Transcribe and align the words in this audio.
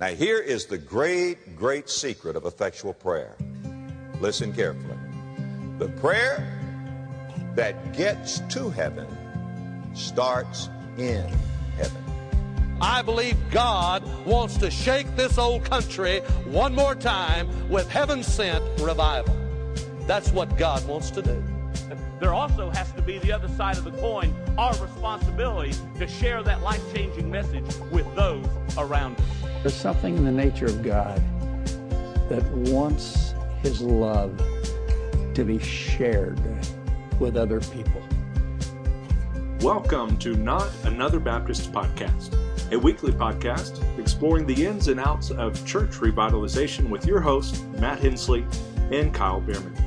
Now, 0.00 0.08
here 0.08 0.40
is 0.40 0.66
the 0.66 0.78
great, 0.78 1.56
great 1.56 1.88
secret 1.88 2.34
of 2.34 2.46
effectual 2.46 2.94
prayer. 2.94 3.36
Listen 4.20 4.52
carefully. 4.52 4.98
The 5.78 5.88
prayer 6.00 6.44
that 7.54 7.92
gets 7.92 8.40
to 8.50 8.70
heaven 8.70 9.06
starts 9.94 10.68
in 10.98 11.24
heaven. 11.76 12.04
I 12.80 13.02
believe 13.02 13.36
God 13.52 14.02
wants 14.26 14.56
to 14.58 14.70
shake 14.70 15.14
this 15.14 15.38
old 15.38 15.64
country 15.64 16.20
one 16.46 16.74
more 16.74 16.96
time 16.96 17.68
with 17.68 17.88
heaven 17.88 18.24
sent 18.24 18.64
revival. 18.80 19.36
That's 20.08 20.32
what 20.32 20.58
God 20.58 20.84
wants 20.88 21.10
to 21.12 21.22
do. 21.22 21.42
There 22.18 22.34
also 22.34 22.70
has 22.70 22.90
to 22.92 23.02
be 23.02 23.18
the 23.18 23.30
other 23.30 23.48
side 23.48 23.78
of 23.78 23.84
the 23.84 23.92
coin, 23.92 24.34
our 24.58 24.74
responsibility 24.76 25.74
to 25.98 26.08
share 26.08 26.42
that 26.42 26.62
life 26.62 26.82
changing 26.92 27.30
message 27.30 27.64
with 27.92 28.12
those 28.16 28.46
around 28.76 29.20
us. 29.20 29.43
There's 29.64 29.74
something 29.74 30.14
in 30.14 30.26
the 30.26 30.30
nature 30.30 30.66
of 30.66 30.82
God 30.82 31.16
that 32.28 32.44
wants 32.68 33.32
His 33.62 33.80
love 33.80 34.36
to 35.32 35.42
be 35.42 35.58
shared 35.58 36.38
with 37.18 37.38
other 37.38 37.60
people. 37.60 38.02
Welcome 39.60 40.18
to 40.18 40.34
Not 40.34 40.70
Another 40.84 41.18
Baptist 41.18 41.72
Podcast, 41.72 42.36
a 42.72 42.78
weekly 42.78 43.12
podcast 43.12 43.82
exploring 43.98 44.44
the 44.44 44.66
ins 44.66 44.88
and 44.88 45.00
outs 45.00 45.30
of 45.30 45.64
church 45.64 45.92
revitalization 45.92 46.90
with 46.90 47.06
your 47.06 47.20
hosts, 47.20 47.62
Matt 47.78 48.00
Henslee 48.00 48.44
and 48.92 49.14
Kyle 49.14 49.40
Bueermann. 49.40 49.83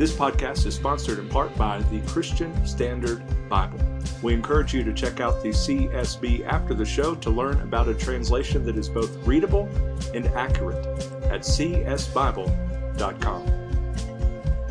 This 0.00 0.14
podcast 0.14 0.64
is 0.64 0.74
sponsored 0.74 1.18
in 1.18 1.28
part 1.28 1.54
by 1.58 1.82
the 1.90 2.00
Christian 2.06 2.64
Standard 2.64 3.22
Bible. 3.50 3.78
We 4.22 4.32
encourage 4.32 4.72
you 4.72 4.82
to 4.82 4.94
check 4.94 5.20
out 5.20 5.42
the 5.42 5.50
CSB 5.50 6.46
after 6.46 6.72
the 6.72 6.86
show 6.86 7.14
to 7.16 7.28
learn 7.28 7.60
about 7.60 7.86
a 7.86 7.92
translation 7.92 8.64
that 8.64 8.78
is 8.78 8.88
both 8.88 9.14
readable 9.26 9.68
and 10.14 10.26
accurate 10.28 10.82
at 11.24 11.42
csbible.com. 11.42 12.56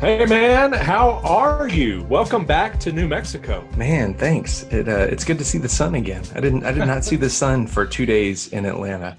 Hey 0.00 0.26
man, 0.26 0.72
how 0.72 1.20
are 1.22 1.68
you? 1.68 2.02
Welcome 2.08 2.44
back 2.44 2.80
to 2.80 2.90
New 2.90 3.06
Mexico. 3.06 3.64
Man, 3.76 4.14
thanks. 4.14 4.64
It 4.72 4.88
uh, 4.88 5.06
it's 5.12 5.24
good 5.24 5.38
to 5.38 5.44
see 5.44 5.58
the 5.58 5.68
sun 5.68 5.94
again. 5.94 6.24
I 6.34 6.40
didn't 6.40 6.64
I 6.64 6.72
did 6.72 6.86
not 6.86 7.04
see 7.04 7.14
the 7.14 7.30
sun 7.30 7.68
for 7.68 7.86
two 7.86 8.04
days 8.04 8.48
in 8.48 8.66
Atlanta. 8.66 9.16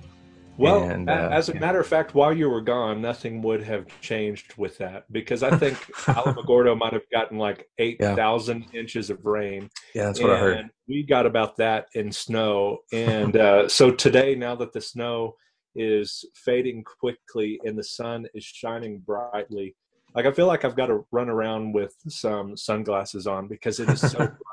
Well, 0.58 0.84
and, 0.84 1.10
uh, 1.10 1.30
as 1.32 1.50
a 1.50 1.54
yeah. 1.54 1.60
matter 1.60 1.80
of 1.80 1.88
fact, 1.88 2.14
while 2.14 2.34
you 2.34 2.50
were 2.50 2.62
gone, 2.62 3.02
nothing 3.02 3.42
would 3.42 3.64
have 3.64 3.88
changed 4.02 4.54
with 4.58 4.78
that 4.78 5.12
because 5.12 5.44
I 5.44 5.58
think 5.58 5.78
Alamogordo 6.06 6.78
might 6.78 6.94
have 6.94 7.10
gotten 7.12 7.38
like 7.38 7.68
eight 7.78 8.00
thousand 8.00 8.66
yeah. 8.72 8.82
inches 8.82 9.10
of 9.10 9.26
rain. 9.26 9.70
Yeah, 9.96 10.06
that's 10.06 10.22
what 10.22 10.32
I 10.32 10.38
heard. 10.38 10.70
We 10.88 11.04
got 11.04 11.26
about 11.26 11.58
that 11.58 11.88
in 11.96 12.12
snow, 12.12 12.80
and 12.92 13.36
uh, 13.38 13.70
so 13.70 13.92
today, 13.92 14.36
now 14.36 14.56
that 14.56 14.74
the 14.74 14.82
snow 14.82 15.36
is 15.74 16.26
fading 16.36 16.84
quickly 16.84 17.60
and 17.64 17.78
the 17.78 17.84
sun 17.84 18.28
is 18.34 18.44
shining 18.44 19.00
brightly 19.00 19.74
like 20.14 20.26
I 20.26 20.32
feel 20.32 20.48
like 20.48 20.66
I've 20.66 20.76
got 20.76 20.88
to 20.88 21.06
run 21.12 21.30
around 21.30 21.74
with 21.74 21.96
some 22.08 22.58
sunglasses 22.58 23.28
on 23.28 23.48
because 23.48 23.80
it 23.80 23.90
is 23.90 24.02
so 24.02 24.18
bright. 24.18 24.32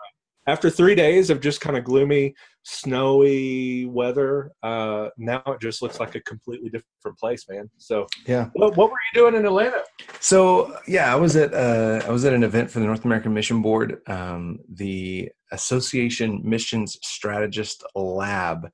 After 0.49 0.71
three 0.71 0.95
days 0.95 1.29
of 1.29 1.43
just 1.43 1.61
kind 1.61 1.77
of 1.77 1.85
gloomy, 1.85 2.35
snowy 2.63 3.85
weather, 3.85 4.51
uh, 4.63 5.11
now 5.19 5.43
it 5.47 5.61
just 5.61 5.83
looks 5.83 6.01
like 6.01 6.15
a 6.15 6.21
completely 6.23 6.71
different 6.71 7.19
place, 7.19 7.45
man. 7.51 7.69
So, 7.77 8.07
yeah. 8.27 8.49
What, 8.55 8.75
what 8.75 8.91
were 8.91 8.97
you 9.13 9.21
doing 9.21 9.35
in 9.35 9.45
Atlanta? 9.45 9.83
So, 10.21 10.75
yeah, 10.89 11.13
I 11.13 11.17
was 11.17 11.37
at 11.37 11.53
uh, 11.53 12.01
I 12.07 12.11
was 12.11 12.25
at 12.25 12.33
an 12.33 12.45
event 12.45 12.71
for 12.71 12.81
the 12.81 12.87
North 12.87 13.05
American 13.05 13.35
Mission 13.35 13.61
Board, 13.61 14.01
um, 14.07 14.61
the 14.73 15.31
Association 15.53 16.41
Missions 16.43 16.97
Strategist 17.03 17.85
Lab 17.95 18.71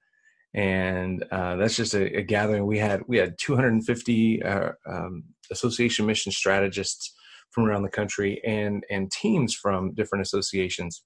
and 0.54 1.24
uh, 1.32 1.56
that's 1.56 1.74
just 1.76 1.94
a, 1.94 2.18
a, 2.18 2.22
gathering. 2.22 2.64
We 2.64 2.78
had 2.78 3.02
we 3.08 3.16
had 3.16 3.36
250 3.38 4.42
uh, 4.44 4.68
um, 4.86 5.24
association 5.50 6.06
mission 6.06 6.30
strategists 6.30 7.12
from 7.50 7.64
around 7.64 7.82
the 7.82 7.88
country 7.88 8.40
and 8.46 8.84
and 8.88 9.10
teams 9.10 9.54
from 9.54 9.92
different 9.94 10.22
associations 10.22 11.02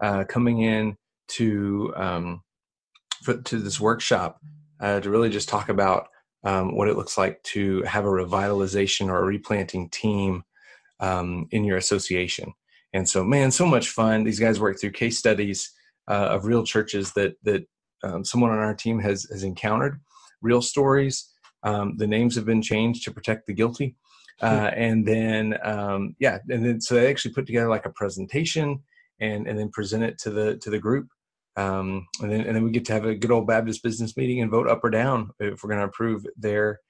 uh, 0.00 0.24
coming 0.24 0.62
in 0.62 0.96
to 1.28 1.92
um, 1.96 2.42
for, 3.22 3.36
to 3.42 3.58
this 3.58 3.80
workshop 3.80 4.38
uh, 4.80 5.00
to 5.00 5.10
really 5.10 5.30
just 5.30 5.48
talk 5.48 5.68
about 5.68 6.08
um, 6.44 6.76
what 6.76 6.88
it 6.88 6.96
looks 6.96 7.18
like 7.18 7.42
to 7.42 7.82
have 7.82 8.04
a 8.04 8.08
revitalization 8.08 9.08
or 9.08 9.18
a 9.18 9.26
replanting 9.26 9.88
team 9.90 10.44
um, 11.00 11.48
in 11.50 11.64
your 11.64 11.76
association. 11.76 12.52
And 12.92 13.08
so, 13.08 13.24
man, 13.24 13.50
so 13.50 13.66
much 13.66 13.90
fun. 13.90 14.24
These 14.24 14.40
guys 14.40 14.60
work 14.60 14.80
through 14.80 14.92
case 14.92 15.18
studies 15.18 15.72
uh, 16.08 16.28
of 16.30 16.46
real 16.46 16.64
churches 16.64 17.12
that 17.14 17.34
that 17.42 17.66
um, 18.04 18.24
someone 18.24 18.50
on 18.50 18.58
our 18.58 18.74
team 18.74 19.00
has 19.00 19.24
has 19.24 19.42
encountered 19.42 20.00
real 20.40 20.62
stories. 20.62 21.32
Um, 21.62 21.96
the 21.96 22.06
names 22.06 22.36
have 22.36 22.44
been 22.44 22.62
changed 22.62 23.04
to 23.04 23.10
protect 23.10 23.46
the 23.46 23.54
guilty, 23.54 23.96
uh, 24.40 24.70
and 24.74 25.06
then 25.06 25.58
um, 25.64 26.14
yeah, 26.20 26.38
and 26.48 26.64
then 26.64 26.80
so 26.80 26.94
they 26.94 27.10
actually 27.10 27.34
put 27.34 27.46
together 27.46 27.68
like 27.68 27.86
a 27.86 27.90
presentation 27.90 28.82
and 29.20 29.46
and 29.46 29.58
then 29.58 29.70
present 29.70 30.02
it 30.02 30.18
to 30.18 30.30
the 30.30 30.56
to 30.58 30.70
the 30.70 30.78
group. 30.78 31.08
Um, 31.56 32.06
and 32.20 32.30
then 32.30 32.40
and 32.42 32.54
then 32.54 32.64
we 32.64 32.70
get 32.70 32.84
to 32.86 32.92
have 32.92 33.06
a 33.06 33.14
good 33.14 33.30
old 33.30 33.46
Baptist 33.46 33.82
business 33.82 34.16
meeting 34.16 34.40
and 34.40 34.50
vote 34.50 34.68
up 34.68 34.84
or 34.84 34.90
down 34.90 35.30
if 35.40 35.62
we're 35.62 35.70
going 35.70 35.80
to 35.80 35.86
approve 35.86 36.26
their 36.36 36.80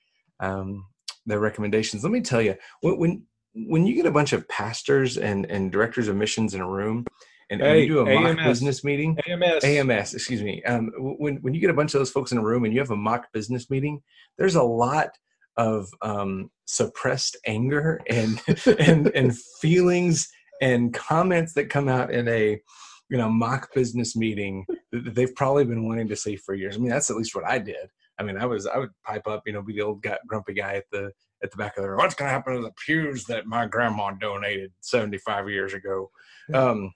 um, 0.40 0.86
their 1.24 1.40
recommendations. 1.40 2.02
Let 2.02 2.12
me 2.12 2.20
tell 2.20 2.42
you 2.42 2.56
when 2.80 3.24
when 3.54 3.86
you 3.86 3.94
get 3.94 4.06
a 4.06 4.10
bunch 4.10 4.32
of 4.32 4.48
pastors 4.48 5.18
and 5.18 5.46
and 5.46 5.70
directors 5.70 6.08
of 6.08 6.16
missions 6.16 6.54
in 6.54 6.60
a 6.60 6.68
room 6.68 7.06
and, 7.48 7.60
hey, 7.60 7.82
you 7.82 7.88
do 7.88 8.00
a 8.00 8.20
mock 8.20 8.36
business 8.44 8.82
meeting, 8.82 9.16
AMS, 9.28 9.64
AMS, 9.64 10.14
excuse 10.14 10.42
me. 10.42 10.62
Um, 10.64 10.90
when 10.98 11.36
when 11.36 11.54
you 11.54 11.60
get 11.60 11.70
a 11.70 11.74
bunch 11.74 11.94
of 11.94 12.00
those 12.00 12.10
folks 12.10 12.32
in 12.32 12.38
a 12.38 12.42
room 12.42 12.64
and 12.64 12.74
you 12.74 12.80
have 12.80 12.90
a 12.90 12.96
mock 12.96 13.32
business 13.32 13.70
meeting, 13.70 14.02
there's 14.36 14.56
a 14.56 14.62
lot 14.62 15.10
of 15.56 15.88
um, 16.02 16.50
suppressed 16.66 17.36
anger 17.46 18.00
and 18.08 18.42
and 18.78 19.08
and 19.14 19.38
feelings 19.60 20.28
and 20.60 20.92
comments 20.92 21.52
that 21.54 21.70
come 21.70 21.88
out 21.88 22.10
in 22.10 22.28
a 22.28 22.60
you 23.08 23.16
know 23.16 23.28
mock 23.28 23.72
business 23.74 24.16
meeting 24.16 24.66
that 24.92 25.14
they've 25.14 25.34
probably 25.34 25.64
been 25.64 25.86
wanting 25.86 26.08
to 26.08 26.16
say 26.16 26.36
for 26.36 26.54
years. 26.54 26.76
I 26.76 26.78
mean, 26.78 26.90
that's 26.90 27.10
at 27.10 27.16
least 27.16 27.34
what 27.34 27.46
I 27.46 27.58
did. 27.58 27.88
I 28.18 28.22
mean, 28.22 28.36
I 28.38 28.46
was 28.46 28.66
I 28.66 28.78
would 28.78 28.90
pipe 29.04 29.26
up, 29.26 29.42
you 29.46 29.52
know, 29.52 29.62
be 29.62 29.74
the 29.74 29.82
old 29.82 30.02
guy, 30.02 30.18
grumpy 30.26 30.54
guy 30.54 30.74
at 30.74 30.84
the 30.90 31.12
at 31.42 31.50
the 31.50 31.56
back 31.56 31.76
of 31.76 31.82
the 31.82 31.90
room. 31.90 31.98
What's 31.98 32.14
going 32.14 32.28
to 32.28 32.32
happen 32.32 32.54
to 32.54 32.62
the 32.62 32.72
pews 32.84 33.24
that 33.24 33.46
my 33.46 33.66
grandma 33.66 34.12
donated 34.12 34.72
75 34.80 35.50
years 35.50 35.74
ago? 35.74 36.10
Um, 36.54 36.92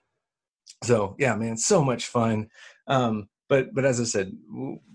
so 0.83 1.15
yeah 1.19 1.35
man 1.35 1.57
so 1.57 1.83
much 1.83 2.07
fun 2.07 2.47
um, 2.87 3.27
but 3.49 3.73
but 3.73 3.85
as 3.85 3.99
i 3.99 4.03
said 4.03 4.31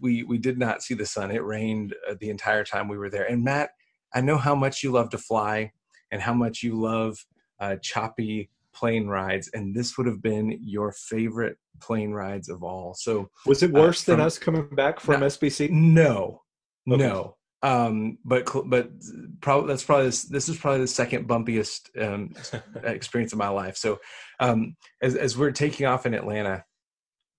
we 0.01 0.23
we 0.25 0.39
did 0.39 0.59
not 0.59 0.83
see 0.83 0.95
the 0.95 1.07
sun 1.07 1.31
it 1.31 1.45
rained 1.45 1.95
uh, 2.09 2.15
the 2.21 2.31
entire 2.31 2.65
time 2.65 2.89
we 2.89 2.99
were 2.99 3.11
there 3.11 3.31
and 3.31 3.45
matt 3.45 3.71
i 4.15 4.21
know 4.21 4.37
how 4.37 4.55
much 4.55 4.83
you 4.83 4.91
love 4.91 5.11
to 5.11 5.19
fly 5.19 5.71
and 6.11 6.23
how 6.23 6.35
much 6.35 6.63
you 6.63 6.75
love 6.75 7.25
uh, 7.61 7.77
choppy 7.83 8.51
plane 8.77 9.07
rides 9.07 9.49
and 9.55 9.75
this 9.75 9.97
would 9.97 10.07
have 10.07 10.23
been 10.23 10.59
your 10.63 10.93
favorite 10.93 11.57
plane 11.81 12.13
rides 12.13 12.49
of 12.49 12.63
all. 12.63 12.95
So 12.95 13.31
was 13.47 13.63
it 13.63 13.73
worse 13.73 14.03
uh, 14.03 14.05
from, 14.05 14.19
than 14.19 14.27
us 14.27 14.39
coming 14.39 14.69
back 14.73 15.01
from 15.01 15.21
no, 15.21 15.27
sbc 15.27 15.71
no. 15.71 16.43
Okay. 16.89 17.03
no. 17.03 17.37
Um 17.63 18.19
but 18.25 18.49
but 18.67 18.91
probably 19.41 19.69
that's 19.69 19.83
probably 19.83 20.07
this, 20.07 20.25
this 20.25 20.49
is 20.49 20.59
probably 20.59 20.81
the 20.81 20.87
second 20.87 21.27
bumpiest 21.27 21.91
um 22.01 22.35
experience 22.85 23.33
of 23.33 23.39
my 23.39 23.49
life. 23.49 23.77
So 23.77 23.99
um 24.41 24.77
as, 25.03 25.17
as 25.17 25.37
we're 25.37 25.53
taking 25.53 25.87
off 25.87 26.07
in 26.07 26.15
atlanta 26.15 26.65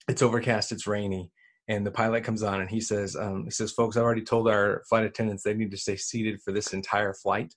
it's 0.07 0.21
overcast 0.21 0.71
it's 0.71 0.87
rainy 0.87 1.31
and 1.67 1.85
the 1.85 1.91
pilot 1.91 2.23
comes 2.23 2.43
on 2.43 2.61
and 2.61 2.69
he 2.69 2.79
says 2.79 3.15
um, 3.15 3.43
he 3.43 3.51
says 3.51 3.71
folks 3.71 3.97
i've 3.97 4.03
already 4.03 4.21
told 4.21 4.47
our 4.47 4.83
flight 4.89 5.05
attendants 5.05 5.43
they 5.43 5.53
need 5.53 5.71
to 5.71 5.77
stay 5.77 5.95
seated 5.95 6.41
for 6.41 6.51
this 6.51 6.73
entire 6.73 7.13
flight. 7.13 7.53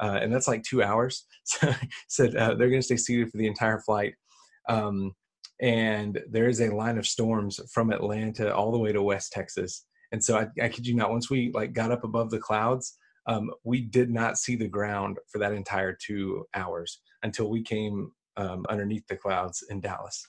Uh, 0.00 0.18
and 0.20 0.32
that's 0.32 0.48
like 0.48 0.62
two 0.62 0.82
hours. 0.82 1.26
So 1.46 1.74
said 2.08 2.36
uh, 2.36 2.54
they're 2.54 2.70
going 2.70 2.80
to 2.80 2.82
stay 2.82 2.96
seated 2.96 3.30
for 3.30 3.36
the 3.36 3.46
entire 3.46 3.78
flight. 3.78 4.14
Um, 4.68 5.12
and 5.60 6.20
there 6.30 6.48
is 6.48 6.60
a 6.60 6.74
line 6.74 6.96
of 6.96 7.06
storms 7.06 7.60
from 7.70 7.92
atlanta 7.92 8.54
all 8.54 8.72
the 8.72 8.78
way 8.78 8.92
to 8.92 9.02
west 9.02 9.32
texas. 9.32 9.84
And 10.10 10.24
so 10.24 10.38
I, 10.38 10.46
I 10.62 10.68
kid 10.68 10.86
you 10.86 10.94
not, 10.94 11.10
once 11.10 11.28
we 11.28 11.52
like 11.52 11.74
got 11.74 11.92
up 11.92 12.02
above 12.02 12.30
the 12.30 12.38
clouds, 12.38 12.96
um, 13.26 13.50
we 13.62 13.82
did 13.82 14.10
not 14.10 14.38
see 14.38 14.56
the 14.56 14.68
ground 14.68 15.18
for 15.30 15.38
that 15.38 15.52
entire 15.52 15.92
two 15.92 16.46
hours 16.54 17.00
until 17.22 17.50
we 17.50 17.62
came 17.62 18.10
um, 18.36 18.64
underneath 18.68 19.06
the 19.06 19.16
clouds 19.16 19.64
in 19.70 19.80
Dallas. 19.80 20.26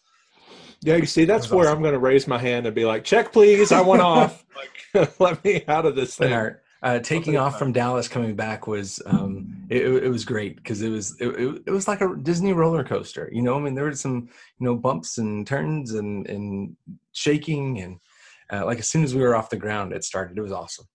Yeah, 0.81 0.95
you 0.95 1.05
see, 1.05 1.25
that's 1.25 1.47
that 1.47 1.55
where 1.55 1.67
awesome. 1.67 1.77
I'm 1.77 1.81
going 1.83 1.93
to 1.93 1.99
raise 1.99 2.27
my 2.27 2.37
hand 2.37 2.65
and 2.65 2.75
be 2.75 2.85
like, 2.85 3.03
"Check, 3.03 3.31
please, 3.33 3.71
I 3.71 3.81
want 3.81 4.01
off. 4.01 4.45
Like, 4.93 5.09
let 5.19 5.43
me 5.43 5.63
out 5.67 5.85
of 5.85 5.95
this 5.95 6.15
thing." 6.15 6.55
Uh, 6.83 6.99
taking 6.99 7.35
off 7.35 7.57
from 7.57 7.71
Dallas, 7.71 8.07
coming 8.07 8.35
back 8.35 8.67
was 8.67 9.01
um, 9.07 9.65
it, 9.69 9.87
it, 10.03 10.09
was 10.09 10.23
great 10.23 10.55
because 10.57 10.83
it 10.83 10.89
was 10.89 11.19
it, 11.19 11.29
it, 11.65 11.71
was 11.71 11.87
like 11.87 12.01
a 12.01 12.15
Disney 12.15 12.53
roller 12.53 12.83
coaster. 12.83 13.27
You 13.31 13.41
know, 13.41 13.55
I 13.55 13.59
mean, 13.59 13.73
there 13.73 13.85
were 13.85 13.95
some 13.95 14.29
you 14.59 14.65
know 14.67 14.75
bumps 14.75 15.17
and 15.17 15.47
turns 15.47 15.93
and 15.95 16.29
and 16.29 16.75
shaking 17.11 17.79
and 17.81 17.99
uh, 18.53 18.65
like 18.65 18.77
as 18.77 18.87
soon 18.87 19.03
as 19.03 19.15
we 19.15 19.21
were 19.21 19.35
off 19.35 19.49
the 19.49 19.57
ground, 19.57 19.93
it 19.93 20.03
started. 20.03 20.37
It 20.37 20.41
was 20.41 20.51
awesome. 20.51 20.85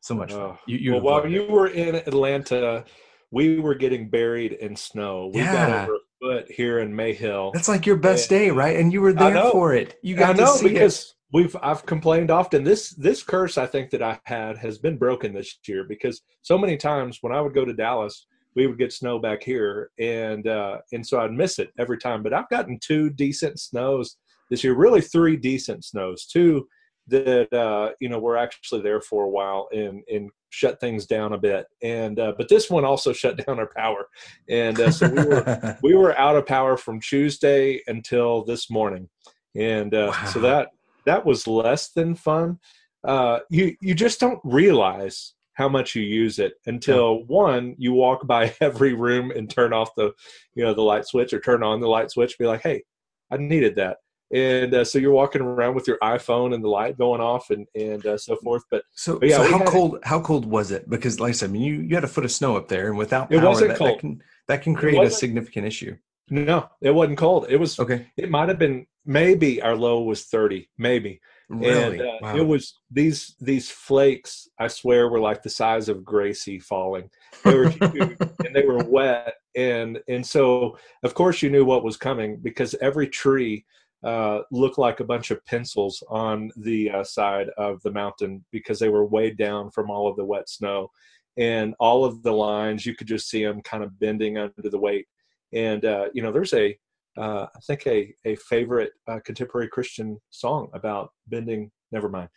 So 0.00 0.14
much 0.16 0.32
fun. 0.32 0.40
Oh. 0.40 0.58
You, 0.66 0.78
you 0.78 0.92
well, 0.94 1.02
while 1.02 1.26
you 1.28 1.44
were 1.44 1.68
in 1.68 1.94
Atlanta, 1.94 2.84
we 3.30 3.60
were 3.60 3.74
getting 3.74 4.08
buried 4.08 4.52
in 4.52 4.74
snow. 4.74 5.30
We 5.32 5.40
yeah. 5.40 5.52
got 5.52 5.88
over 5.88 5.98
foot 6.20 6.50
here 6.50 6.80
in 6.80 6.92
Mayhill. 6.92 7.52
That's 7.52 7.68
like 7.68 7.86
your 7.86 7.96
best 7.96 8.30
and, 8.30 8.40
day, 8.40 8.50
right? 8.50 8.76
And 8.76 8.92
you 8.92 9.00
were 9.00 9.12
there 9.12 9.50
for 9.50 9.74
it. 9.74 9.98
You 10.02 10.16
got 10.16 10.30
I 10.30 10.44
know 10.44 10.52
to 10.52 10.58
see 10.58 10.68
because 10.68 11.00
it. 11.10 11.14
we've 11.32 11.56
I've 11.62 11.84
complained 11.86 12.30
often. 12.30 12.64
This 12.64 12.90
this 12.90 13.22
curse 13.22 13.58
I 13.58 13.66
think 13.66 13.90
that 13.90 14.02
I 14.02 14.18
had 14.24 14.58
has 14.58 14.78
been 14.78 14.96
broken 14.96 15.34
this 15.34 15.58
year 15.66 15.84
because 15.84 16.22
so 16.42 16.58
many 16.58 16.76
times 16.76 17.18
when 17.20 17.32
I 17.32 17.40
would 17.40 17.54
go 17.54 17.64
to 17.64 17.72
Dallas, 17.72 18.26
we 18.54 18.66
would 18.66 18.78
get 18.78 18.92
snow 18.92 19.18
back 19.18 19.42
here, 19.42 19.90
and 19.98 20.46
uh, 20.46 20.78
and 20.92 21.06
so 21.06 21.20
I'd 21.20 21.32
miss 21.32 21.58
it 21.58 21.70
every 21.78 21.98
time. 21.98 22.22
But 22.22 22.32
I've 22.32 22.48
gotten 22.48 22.78
two 22.82 23.10
decent 23.10 23.60
snows 23.60 24.16
this 24.50 24.64
year, 24.64 24.74
really 24.74 25.00
three 25.00 25.36
decent 25.36 25.84
snows, 25.84 26.26
two 26.26 26.66
that 27.08 27.52
uh, 27.52 27.92
you 28.00 28.08
know 28.08 28.18
were 28.18 28.36
actually 28.36 28.82
there 28.82 29.00
for 29.00 29.24
a 29.24 29.28
while 29.28 29.68
and 29.72 30.02
and 30.12 30.30
shut 30.50 30.80
things 30.80 31.06
down 31.06 31.32
a 31.32 31.38
bit. 31.38 31.66
And 31.82 32.18
uh, 32.18 32.34
but 32.36 32.48
this 32.48 32.70
one 32.70 32.84
also 32.84 33.12
shut 33.14 33.44
down 33.44 33.58
our 33.58 33.70
power, 33.76 34.06
and 34.48 34.78
uh, 34.80 34.90
so 34.90 35.08
we 35.08 35.24
were 35.24 35.78
we 35.82 35.94
were 35.94 36.18
out 36.18 36.36
of 36.36 36.46
power 36.46 36.76
from 36.76 37.00
Tuesday 37.00 37.80
until 37.86 38.44
this 38.44 38.70
morning, 38.70 39.08
and 39.54 39.94
uh, 39.94 40.12
wow. 40.12 40.24
so 40.26 40.40
that 40.40 40.68
that 41.04 41.24
was 41.24 41.46
less 41.46 41.90
than 41.90 42.14
fun. 42.14 42.58
Uh, 43.04 43.40
you 43.50 43.76
you 43.80 43.94
just 43.94 44.20
don't 44.20 44.40
realize 44.44 45.34
how 45.56 45.68
much 45.68 45.94
you 45.94 46.02
use 46.02 46.38
it 46.38 46.54
until 46.66 47.16
yeah. 47.16 47.24
one 47.26 47.74
you 47.78 47.92
walk 47.92 48.26
by 48.26 48.54
every 48.60 48.92
room 48.92 49.30
and 49.30 49.50
turn 49.50 49.72
off 49.72 49.94
the 49.96 50.12
you 50.54 50.62
know 50.62 50.74
the 50.74 50.82
light 50.82 51.06
switch 51.06 51.32
or 51.32 51.40
turn 51.40 51.62
on 51.62 51.80
the 51.80 51.88
light 51.88 52.10
switch 52.10 52.38
be 52.38 52.46
like 52.46 52.62
hey 52.62 52.82
i 53.30 53.36
needed 53.36 53.74
that 53.76 53.96
and 54.32 54.74
uh, 54.74 54.84
so 54.84 54.98
you're 54.98 55.12
walking 55.12 55.40
around 55.40 55.74
with 55.74 55.86
your 55.86 55.98
iphone 56.02 56.54
and 56.54 56.62
the 56.62 56.68
light 56.68 56.98
going 56.98 57.20
off 57.20 57.50
and 57.50 57.66
and 57.74 58.04
uh, 58.06 58.18
so 58.18 58.36
forth 58.36 58.62
but 58.70 58.82
so, 58.92 59.18
but 59.18 59.28
yeah, 59.28 59.36
so 59.36 59.58
how 59.58 59.64
cold 59.64 59.98
how 60.02 60.20
cold 60.20 60.44
was 60.44 60.70
it 60.70 60.88
because 60.90 61.20
like 61.20 61.30
i 61.30 61.32
said 61.32 61.50
I 61.50 61.52
mean, 61.52 61.62
you 61.62 61.74
you 61.82 61.94
had 61.94 62.04
a 62.04 62.08
foot 62.08 62.24
of 62.24 62.32
snow 62.32 62.56
up 62.56 62.68
there 62.68 62.88
and 62.88 62.98
without 62.98 63.30
power, 63.30 63.38
it 63.38 63.44
wasn't 63.44 63.68
that, 63.70 63.78
cold. 63.78 63.90
that 63.90 63.98
can 64.00 64.22
that 64.48 64.62
can 64.62 64.74
create 64.74 65.02
a 65.02 65.10
significant 65.10 65.66
issue 65.66 65.96
no 66.28 66.68
it 66.80 66.90
wasn't 66.90 67.18
cold 67.18 67.46
it 67.48 67.56
was 67.56 67.78
okay 67.78 68.06
it 68.16 68.30
might 68.30 68.48
have 68.48 68.58
been 68.58 68.86
maybe 69.04 69.62
our 69.62 69.76
low 69.76 70.02
was 70.02 70.24
30 70.24 70.68
maybe 70.76 71.20
Really? 71.48 71.98
And 71.98 72.00
uh, 72.00 72.18
wow. 72.22 72.36
it 72.36 72.46
was 72.46 72.74
these 72.90 73.36
these 73.40 73.70
flakes. 73.70 74.48
I 74.58 74.66
swear 74.66 75.08
were 75.08 75.20
like 75.20 75.42
the 75.42 75.50
size 75.50 75.88
of 75.88 76.04
Gracie 76.04 76.58
falling. 76.58 77.08
They 77.44 77.54
were 77.54 77.68
huge 77.68 78.16
and 78.44 78.54
they 78.54 78.64
were 78.64 78.82
wet, 78.82 79.34
and 79.54 80.00
and 80.08 80.26
so 80.26 80.76
of 81.04 81.14
course 81.14 81.42
you 81.42 81.50
knew 81.50 81.64
what 81.64 81.84
was 81.84 81.96
coming 81.96 82.38
because 82.42 82.74
every 82.80 83.06
tree 83.06 83.64
uh, 84.04 84.40
looked 84.50 84.78
like 84.78 85.00
a 85.00 85.04
bunch 85.04 85.30
of 85.30 85.44
pencils 85.46 86.02
on 86.08 86.50
the 86.56 86.90
uh, 86.90 87.04
side 87.04 87.48
of 87.56 87.80
the 87.82 87.90
mountain 87.90 88.44
because 88.52 88.78
they 88.78 88.88
were 88.88 89.06
weighed 89.06 89.36
down 89.36 89.70
from 89.70 89.90
all 89.90 90.08
of 90.08 90.16
the 90.16 90.24
wet 90.24 90.48
snow, 90.48 90.90
and 91.36 91.74
all 91.80 92.04
of 92.04 92.22
the 92.22 92.32
lines 92.32 92.84
you 92.86 92.94
could 92.94 93.06
just 93.06 93.28
see 93.28 93.44
them 93.44 93.62
kind 93.62 93.82
of 93.82 93.98
bending 93.98 94.38
under 94.38 94.70
the 94.70 94.78
weight. 94.78 95.06
And 95.52 95.84
uh, 95.84 96.06
you 96.12 96.22
know, 96.22 96.32
there's 96.32 96.54
a 96.54 96.76
uh, 97.18 97.46
I 97.54 97.60
think 97.66 97.86
a 97.86 98.14
a 98.24 98.36
favorite 98.36 98.92
uh, 99.08 99.20
contemporary 99.24 99.68
Christian 99.68 100.20
song 100.30 100.68
about 100.74 101.10
bending. 101.28 101.70
Never 101.92 102.08
mind. 102.08 102.28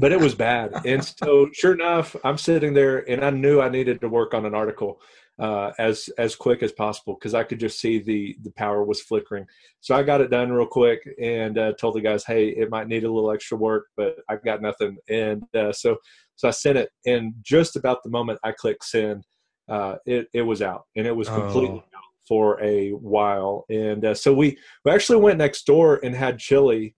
But 0.00 0.12
it 0.12 0.20
was 0.20 0.36
bad, 0.36 0.86
and 0.86 1.04
so 1.04 1.48
sure 1.52 1.72
enough, 1.72 2.14
I'm 2.22 2.38
sitting 2.38 2.72
there, 2.72 2.98
and 3.10 3.24
I 3.24 3.30
knew 3.30 3.60
I 3.60 3.68
needed 3.68 4.00
to 4.02 4.08
work 4.08 4.32
on 4.32 4.46
an 4.46 4.54
article 4.54 5.00
uh, 5.38 5.72
as 5.78 6.08
as 6.18 6.34
quick 6.34 6.62
as 6.62 6.72
possible 6.72 7.14
because 7.14 7.34
I 7.34 7.44
could 7.44 7.60
just 7.60 7.80
see 7.80 7.98
the 7.98 8.36
the 8.42 8.50
power 8.52 8.84
was 8.84 9.00
flickering. 9.00 9.46
So 9.80 9.94
I 9.94 10.02
got 10.02 10.20
it 10.20 10.30
done 10.30 10.50
real 10.50 10.66
quick 10.66 11.08
and 11.20 11.56
uh, 11.58 11.72
told 11.74 11.94
the 11.94 12.00
guys, 12.00 12.24
"Hey, 12.24 12.48
it 12.48 12.70
might 12.70 12.88
need 12.88 13.04
a 13.04 13.12
little 13.12 13.30
extra 13.30 13.56
work, 13.56 13.86
but 13.96 14.18
I've 14.28 14.44
got 14.44 14.62
nothing." 14.62 14.96
And 15.08 15.44
uh, 15.54 15.72
so 15.72 15.96
so 16.36 16.48
I 16.48 16.50
sent 16.52 16.78
it, 16.78 16.90
and 17.06 17.34
just 17.42 17.76
about 17.76 18.02
the 18.02 18.10
moment 18.10 18.40
I 18.44 18.52
clicked 18.52 18.84
send, 18.84 19.24
uh, 19.68 19.96
it 20.06 20.28
it 20.32 20.42
was 20.42 20.62
out, 20.62 20.84
and 20.96 21.06
it 21.06 21.14
was 21.16 21.28
completely 21.28 21.82
Oh. 21.84 21.96
out 21.96 22.04
for 22.26 22.62
a 22.62 22.90
while. 22.90 23.64
And 23.70 24.04
uh, 24.04 24.14
so 24.14 24.34
we 24.34 24.58
we 24.84 24.92
actually 24.92 25.20
went 25.20 25.38
next 25.38 25.66
door 25.66 26.00
and 26.02 26.14
had 26.14 26.38
chili 26.38 26.94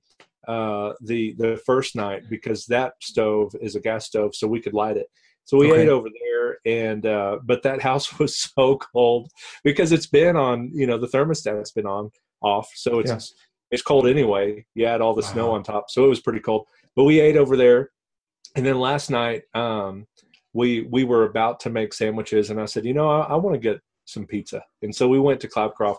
uh, 0.49 0.95
the 1.03 1.35
the 1.39 1.61
first 1.67 1.95
night 1.95 2.23
because 2.31 2.67
that 2.67 2.95
stove 3.03 3.55
is 3.61 3.77
a 3.77 3.81
gas 3.81 4.07
stove, 4.07 4.35
so 4.35 4.49
we 4.49 4.61
could 4.61 4.75
light 4.75 4.97
it. 4.97 5.07
So 5.51 5.57
we 5.57 5.73
Okay. 5.73 5.83
ate 5.83 5.89
over 5.89 6.09
there, 6.09 6.59
and 6.65 7.05
uh, 7.05 7.41
but 7.43 7.65
that 7.65 7.83
house 7.91 8.21
was 8.21 8.37
so 8.37 8.79
cold 8.79 9.33
because 9.65 9.91
it's 9.91 10.07
been 10.07 10.37
on, 10.37 10.71
you 10.73 10.87
know, 10.87 10.97
the 10.97 11.09
thermostat's 11.09 11.73
been 11.73 11.87
on 11.87 12.13
off, 12.41 12.71
so 12.77 13.01
it's 13.01 13.11
Yeah. 13.11 13.19
it's 13.73 13.83
cold 13.83 14.07
anyway. 14.07 14.65
You 14.77 14.87
add 14.87 15.01
all 15.01 15.13
the 15.13 15.25
snow 15.25 15.51
on 15.51 15.65
top, 15.65 15.87
so 15.91 16.05
it 16.05 16.09
was 16.09 16.21
pretty 16.21 16.39
cold. 16.39 16.69
But 16.95 17.03
we 17.03 17.19
ate 17.19 17.37
over 17.37 17.57
there, 17.57 17.91
and 18.55 18.65
then 18.65 18.79
last 18.79 19.11
night 19.11 19.43
um, 19.53 20.07
we 20.53 20.83
we 20.83 21.03
were 21.03 21.25
about 21.25 21.59
to 21.61 21.71
make 21.71 21.95
sandwiches, 21.95 22.51
and 22.51 22.61
I 22.61 22.67
said, 22.67 22.85
you 22.85 22.95
know, 22.95 23.11
I, 23.11 23.23
I 23.23 23.35
want 23.35 23.55
to 23.55 23.61
get 23.61 23.81
some 24.05 24.27
pizza, 24.27 24.63
and 24.83 24.95
so 24.95 25.09
we 25.09 25.19
went 25.19 25.41
to 25.41 25.49
Cloudcroft, 25.49 25.99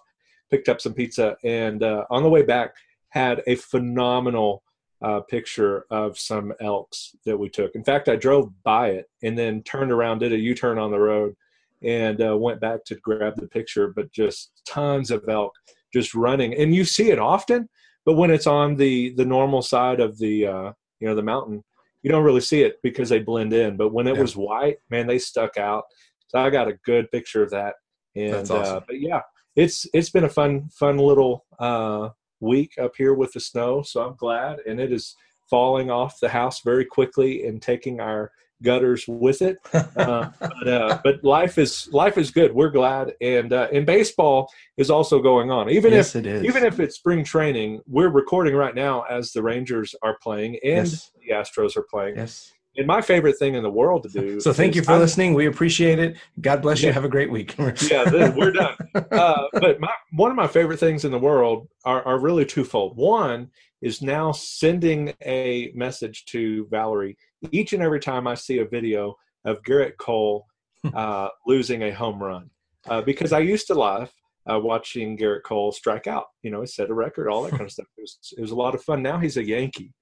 picked 0.50 0.70
up 0.70 0.80
some 0.80 0.94
pizza, 0.94 1.36
and 1.44 1.84
uh, 1.84 2.06
on 2.10 2.24
the 2.24 2.30
way 2.30 2.44
back 2.44 2.72
had 3.10 3.44
a 3.48 3.56
phenomenal 3.56 4.64
uh, 5.02 5.22
picture 5.22 5.86
of 5.90 6.18
some 6.18 6.54
elks 6.60 7.16
that 7.26 7.38
we 7.38 7.50
took. 7.50 7.74
In 7.76 7.84
fact, 7.84 8.10
I 8.10 8.16
drove 8.16 8.52
by 8.64 8.90
it 8.90 9.10
and 9.24 9.38
then 9.38 9.64
turned 9.64 9.92
around, 9.92 10.20
did 10.20 10.34
a 10.34 10.38
U-turn 10.38 10.78
on 10.78 10.92
the 10.92 11.00
road, 11.00 11.36
and 11.84 12.22
uh, 12.22 12.38
went 12.38 12.62
back 12.62 12.84
to 12.86 12.96
grab 12.96 13.36
the 13.38 13.48
picture. 13.48 13.88
But 13.96 14.12
just 14.12 14.62
tons 14.68 15.10
of 15.12 15.28
elk 15.28 15.54
just 15.94 16.14
running, 16.14 16.54
and 16.56 16.74
you 16.76 16.86
see 16.86 17.10
it 17.10 17.20
often. 17.20 17.68
But 18.06 18.16
when 18.16 18.32
it's 18.32 18.48
on 18.48 18.76
the 18.76 19.14
the 19.16 19.26
normal 19.26 19.62
side 19.62 20.00
of 20.00 20.18
the 20.18 20.48
uh, 20.48 20.72
you 21.00 21.08
know 21.08 21.16
the 21.16 21.24
mountain, 21.24 21.64
you 22.04 22.12
don't 22.12 22.24
really 22.24 22.42
see 22.42 22.62
it 22.62 22.78
because 22.84 23.10
they 23.10 23.20
blend 23.20 23.54
in. 23.54 23.78
But 23.78 23.94
when 23.94 24.08
it 24.08 24.16
Yeah. 24.16 24.22
was 24.22 24.36
white, 24.36 24.78
man, 24.90 25.08
they 25.08 25.20
stuck 25.20 25.58
out. 25.58 25.86
So 26.28 26.40
I 26.40 26.50
got 26.50 26.68
a 26.68 26.80
good 26.86 27.12
picture 27.12 27.44
of 27.44 27.52
that. 27.52 27.76
And 28.16 28.34
That's 28.34 28.52
awesome. 28.52 28.78
uh, 28.78 28.82
but 28.88 29.00
yeah, 29.00 29.22
it's 29.56 29.86
it's 29.94 30.10
been 30.10 30.24
a 30.24 30.30
fun 30.30 30.70
fun 30.70 30.98
little 30.98 31.46
uh, 31.60 32.10
week 32.42 32.74
up 32.82 32.92
here 32.98 33.14
with 33.14 33.32
the 33.34 33.40
snow. 33.40 33.82
So 33.84 34.02
I'm 34.06 34.16
glad, 34.16 34.60
and 34.68 34.80
it 34.80 34.92
is 34.92 35.16
falling 35.50 35.90
off 35.92 36.20
the 36.20 36.30
house 36.30 36.62
very 36.62 36.86
quickly 36.86 37.46
and 37.46 37.62
taking 37.62 38.00
our 38.00 38.32
gutters 38.64 39.06
with 39.08 39.42
it. 39.42 39.58
Uh, 39.98 40.30
but 40.40 40.68
uh, 40.68 41.00
but 41.04 41.24
life 41.24 41.58
is 41.58 41.88
life 41.92 42.18
is 42.18 42.32
good. 42.32 42.54
We're 42.54 42.70
glad, 42.70 43.14
and 43.22 43.52
uh, 43.54 43.68
and 43.74 43.86
baseball 43.86 44.50
is 44.78 44.90
also 44.90 45.22
going 45.22 45.52
on. 45.52 45.70
Even 45.70 45.92
yes, 45.94 46.16
if 46.16 46.26
even 46.44 46.64
if 46.64 46.80
it's 46.80 46.96
spring 46.96 47.24
training, 47.24 47.82
we're 47.88 48.10
recording 48.10 48.56
right 48.56 48.74
now 48.74 49.02
as 49.04 49.32
the 49.32 49.44
Rangers 49.44 49.94
are 50.02 50.18
playing 50.24 50.58
and 50.64 50.88
Yes. 50.88 51.12
the 51.22 51.34
Astros 51.34 51.76
are 51.78 51.84
playing. 51.84 52.16
yes. 52.18 52.52
And 52.78 52.88
my 52.88 53.02
favorite 53.02 53.38
thing 53.38 53.56
in 53.56 53.64
the 53.64 53.70
world 53.70 54.04
to 54.04 54.10
do. 54.10 54.40
So 54.40 54.54
thank 54.54 54.76
you 54.76 54.84
for 54.84 54.92
I'm- 54.94 55.02
listening. 55.02 55.34
We 55.34 55.48
appreciate 55.48 56.00
it. 56.00 56.18
God 56.40 56.62
bless 56.62 56.82
you. 56.82 56.92
Have 56.92 57.04
a 57.04 57.10
great 57.10 57.30
week. 57.30 57.56
yeah, 57.90 58.30
we're 58.36 58.52
done. 58.52 58.76
Uh, 58.96 59.44
but 59.54 59.80
my, 59.80 59.94
one 60.14 60.32
of 60.32 60.38
my 60.38 60.48
favorite 60.48 60.80
things 60.80 61.04
in 61.04 61.12
the 61.12 61.20
world 61.20 61.68
are, 61.84 62.02
are 62.04 62.20
really 62.20 62.46
twofold. 62.46 62.96
One 62.96 63.50
is 63.82 64.02
now 64.02 64.32
sending 64.32 65.14
a 65.26 65.72
message 65.76 66.26
to 66.26 66.68
Valerie 66.70 67.18
each 67.52 67.74
and 67.74 67.82
every 67.84 68.00
time 68.00 68.28
I 68.28 68.36
see 68.36 68.60
a 68.60 68.66
video 68.66 69.16
of 69.44 69.62
Gerrit 69.64 69.98
Cole 69.98 70.46
uh, 70.94 71.30
losing 71.46 71.84
a 71.84 71.92
home 71.92 72.22
run. 72.22 72.50
Uh, 72.88 73.02
because 73.02 73.34
I 73.34 73.40
used 73.40 73.68
to 73.68 73.76
laugh 73.76 74.12
uh, 74.52 74.60
watching 74.60 75.18
Gerrit 75.18 75.44
Cole 75.44 75.72
strike 75.72 76.08
out. 76.08 76.26
You 76.42 76.52
know, 76.52 76.62
he 76.62 76.68
set 76.68 76.90
a 76.90 76.94
record, 76.94 77.28
all 77.28 77.44
that 77.44 77.52
kind 77.52 77.64
of 77.64 77.72
stuff. 77.72 77.88
It 77.98 78.02
was, 78.02 78.18
it 78.38 78.42
was 78.42 78.52
a 78.52 78.56
lot 78.56 78.74
of 78.74 78.84
fun. 78.84 79.04
Now 79.04 79.20
he's 79.20 79.38
a 79.38 79.44
Yankee. 79.44 79.94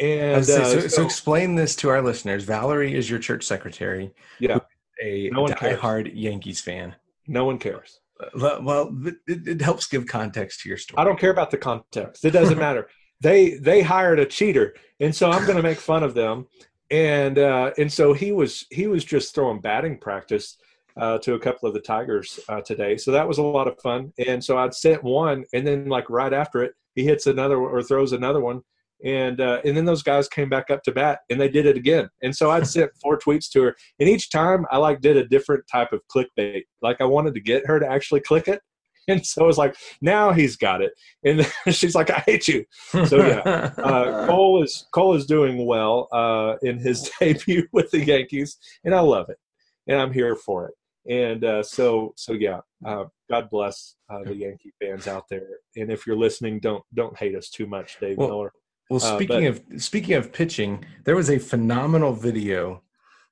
And 0.00 0.34
I 0.34 0.38
was 0.38 0.48
gonna 0.48 0.64
say, 0.64 0.78
uh, 0.78 0.80
so, 0.82 0.88
so 0.88 1.04
explain 1.04 1.54
this 1.54 1.76
to 1.76 1.88
our 1.90 2.02
listeners. 2.02 2.44
Valerie 2.44 2.94
is 2.94 3.08
your 3.08 3.18
church 3.18 3.44
secretary, 3.44 4.12
yeah, 4.38 4.58
a 5.02 5.30
No 5.30 5.42
one 5.42 5.54
cares. 5.54 5.78
diehard 5.78 6.10
Yankees 6.14 6.60
fan. 6.60 6.94
no 7.26 7.44
one 7.44 7.58
cares. 7.58 8.00
Uh, 8.20 8.58
Well, 8.62 8.96
it, 9.26 9.48
it 9.48 9.60
helps 9.60 9.86
give 9.86 10.06
context 10.06 10.60
to 10.60 10.68
your 10.68 10.78
story. 10.78 10.98
I 10.98 11.04
don't 11.04 11.18
care 11.18 11.30
about 11.30 11.50
the 11.50 11.58
context. 11.58 12.24
It 12.24 12.30
doesn't 12.32 12.58
matter. 12.58 12.88
They 13.20 13.54
they 13.54 13.80
hired 13.80 14.18
a 14.18 14.26
cheater, 14.26 14.74
and 15.00 15.14
so 15.14 15.30
I'm 15.30 15.44
going 15.46 15.56
to 15.56 15.62
make 15.62 15.78
fun 15.78 16.02
of 16.02 16.12
them. 16.14 16.46
And 16.90 17.38
uh, 17.38 17.70
and 17.78 17.90
so 17.90 18.12
he 18.12 18.32
was 18.32 18.66
he 18.70 18.86
was 18.86 19.02
just 19.04 19.34
throwing 19.34 19.60
batting 19.60 19.96
practice 19.98 20.58
uh, 20.98 21.18
to 21.18 21.34
a 21.34 21.38
couple 21.38 21.66
of 21.68 21.74
the 21.74 21.80
Tigers 21.80 22.38
uh, 22.50 22.60
today. 22.60 22.98
So 22.98 23.12
that 23.12 23.26
was 23.26 23.38
a 23.38 23.42
lot 23.42 23.66
of 23.68 23.80
fun. 23.80 24.12
And 24.26 24.44
so 24.44 24.58
I'd 24.58 24.74
sent 24.74 25.02
one, 25.02 25.44
and 25.54 25.66
then 25.66 25.88
like 25.88 26.10
right 26.10 26.34
after 26.34 26.62
it, 26.64 26.74
he 26.96 27.04
hits 27.04 27.26
another 27.26 27.56
or 27.56 27.82
throws 27.82 28.12
another 28.12 28.40
one. 28.40 28.62
And 29.04 29.40
uh, 29.40 29.60
and 29.64 29.76
then 29.76 29.84
those 29.84 30.02
guys 30.02 30.28
came 30.28 30.48
back 30.48 30.70
up 30.70 30.82
to 30.84 30.92
bat, 30.92 31.20
and 31.28 31.40
they 31.40 31.48
did 31.48 31.66
it 31.66 31.76
again. 31.76 32.08
And 32.22 32.34
so 32.34 32.50
I'd 32.50 32.66
sent 32.66 32.90
four 33.02 33.18
tweets 33.18 33.50
to 33.50 33.62
her, 33.64 33.76
and 33.98 34.08
each 34.08 34.30
time 34.30 34.66
I 34.70 34.78
like 34.78 35.00
did 35.00 35.16
a 35.16 35.26
different 35.26 35.64
type 35.70 35.92
of 35.92 36.00
clickbait. 36.14 36.62
Like 36.80 37.00
I 37.00 37.04
wanted 37.04 37.34
to 37.34 37.40
get 37.40 37.66
her 37.66 37.80
to 37.80 37.86
actually 37.86 38.20
click 38.20 38.48
it, 38.48 38.62
and 39.08 39.24
so 39.24 39.42
I 39.42 39.46
was 39.46 39.58
like, 39.58 39.76
now 40.00 40.32
he's 40.32 40.56
got 40.56 40.82
it. 40.82 40.92
And 41.24 41.46
she's 41.74 41.94
like, 41.94 42.10
I 42.10 42.20
hate 42.20 42.48
you. 42.48 42.64
So 43.06 43.16
yeah, 43.16 43.72
uh, 43.78 44.26
Cole 44.26 44.62
is 44.62 44.86
Cole 44.92 45.14
is 45.14 45.26
doing 45.26 45.66
well 45.66 46.08
uh, 46.12 46.56
in 46.62 46.78
his 46.78 47.10
debut 47.20 47.66
with 47.72 47.90
the 47.90 48.04
Yankees, 48.04 48.56
and 48.84 48.94
I 48.94 49.00
love 49.00 49.28
it, 49.28 49.38
and 49.86 50.00
I'm 50.00 50.12
here 50.12 50.36
for 50.36 50.68
it. 50.68 50.74
And 51.06 51.44
uh, 51.44 51.62
so 51.62 52.14
so 52.16 52.32
yeah, 52.32 52.60
uh, 52.84 53.04
God 53.28 53.50
bless 53.50 53.96
uh, 54.08 54.22
the 54.24 54.34
Yankee 54.34 54.72
fans 54.80 55.06
out 55.06 55.24
there. 55.28 55.46
And 55.76 55.90
if 55.90 56.06
you're 56.06 56.16
listening, 56.16 56.60
don't 56.60 56.82
don't 56.94 57.16
hate 57.18 57.34
us 57.34 57.50
too 57.50 57.66
much, 57.66 57.98
Dave 58.00 58.16
Well, 58.16 58.28
Miller. 58.28 58.52
Well, 58.94 59.12
Uh, 59.12 59.16
speaking 59.16 59.46
of 59.46 59.60
speaking 59.78 60.14
of 60.14 60.32
pitching, 60.32 60.84
there 61.04 61.16
was 61.16 61.30
a 61.30 61.38
phenomenal 61.38 62.12
video 62.12 62.82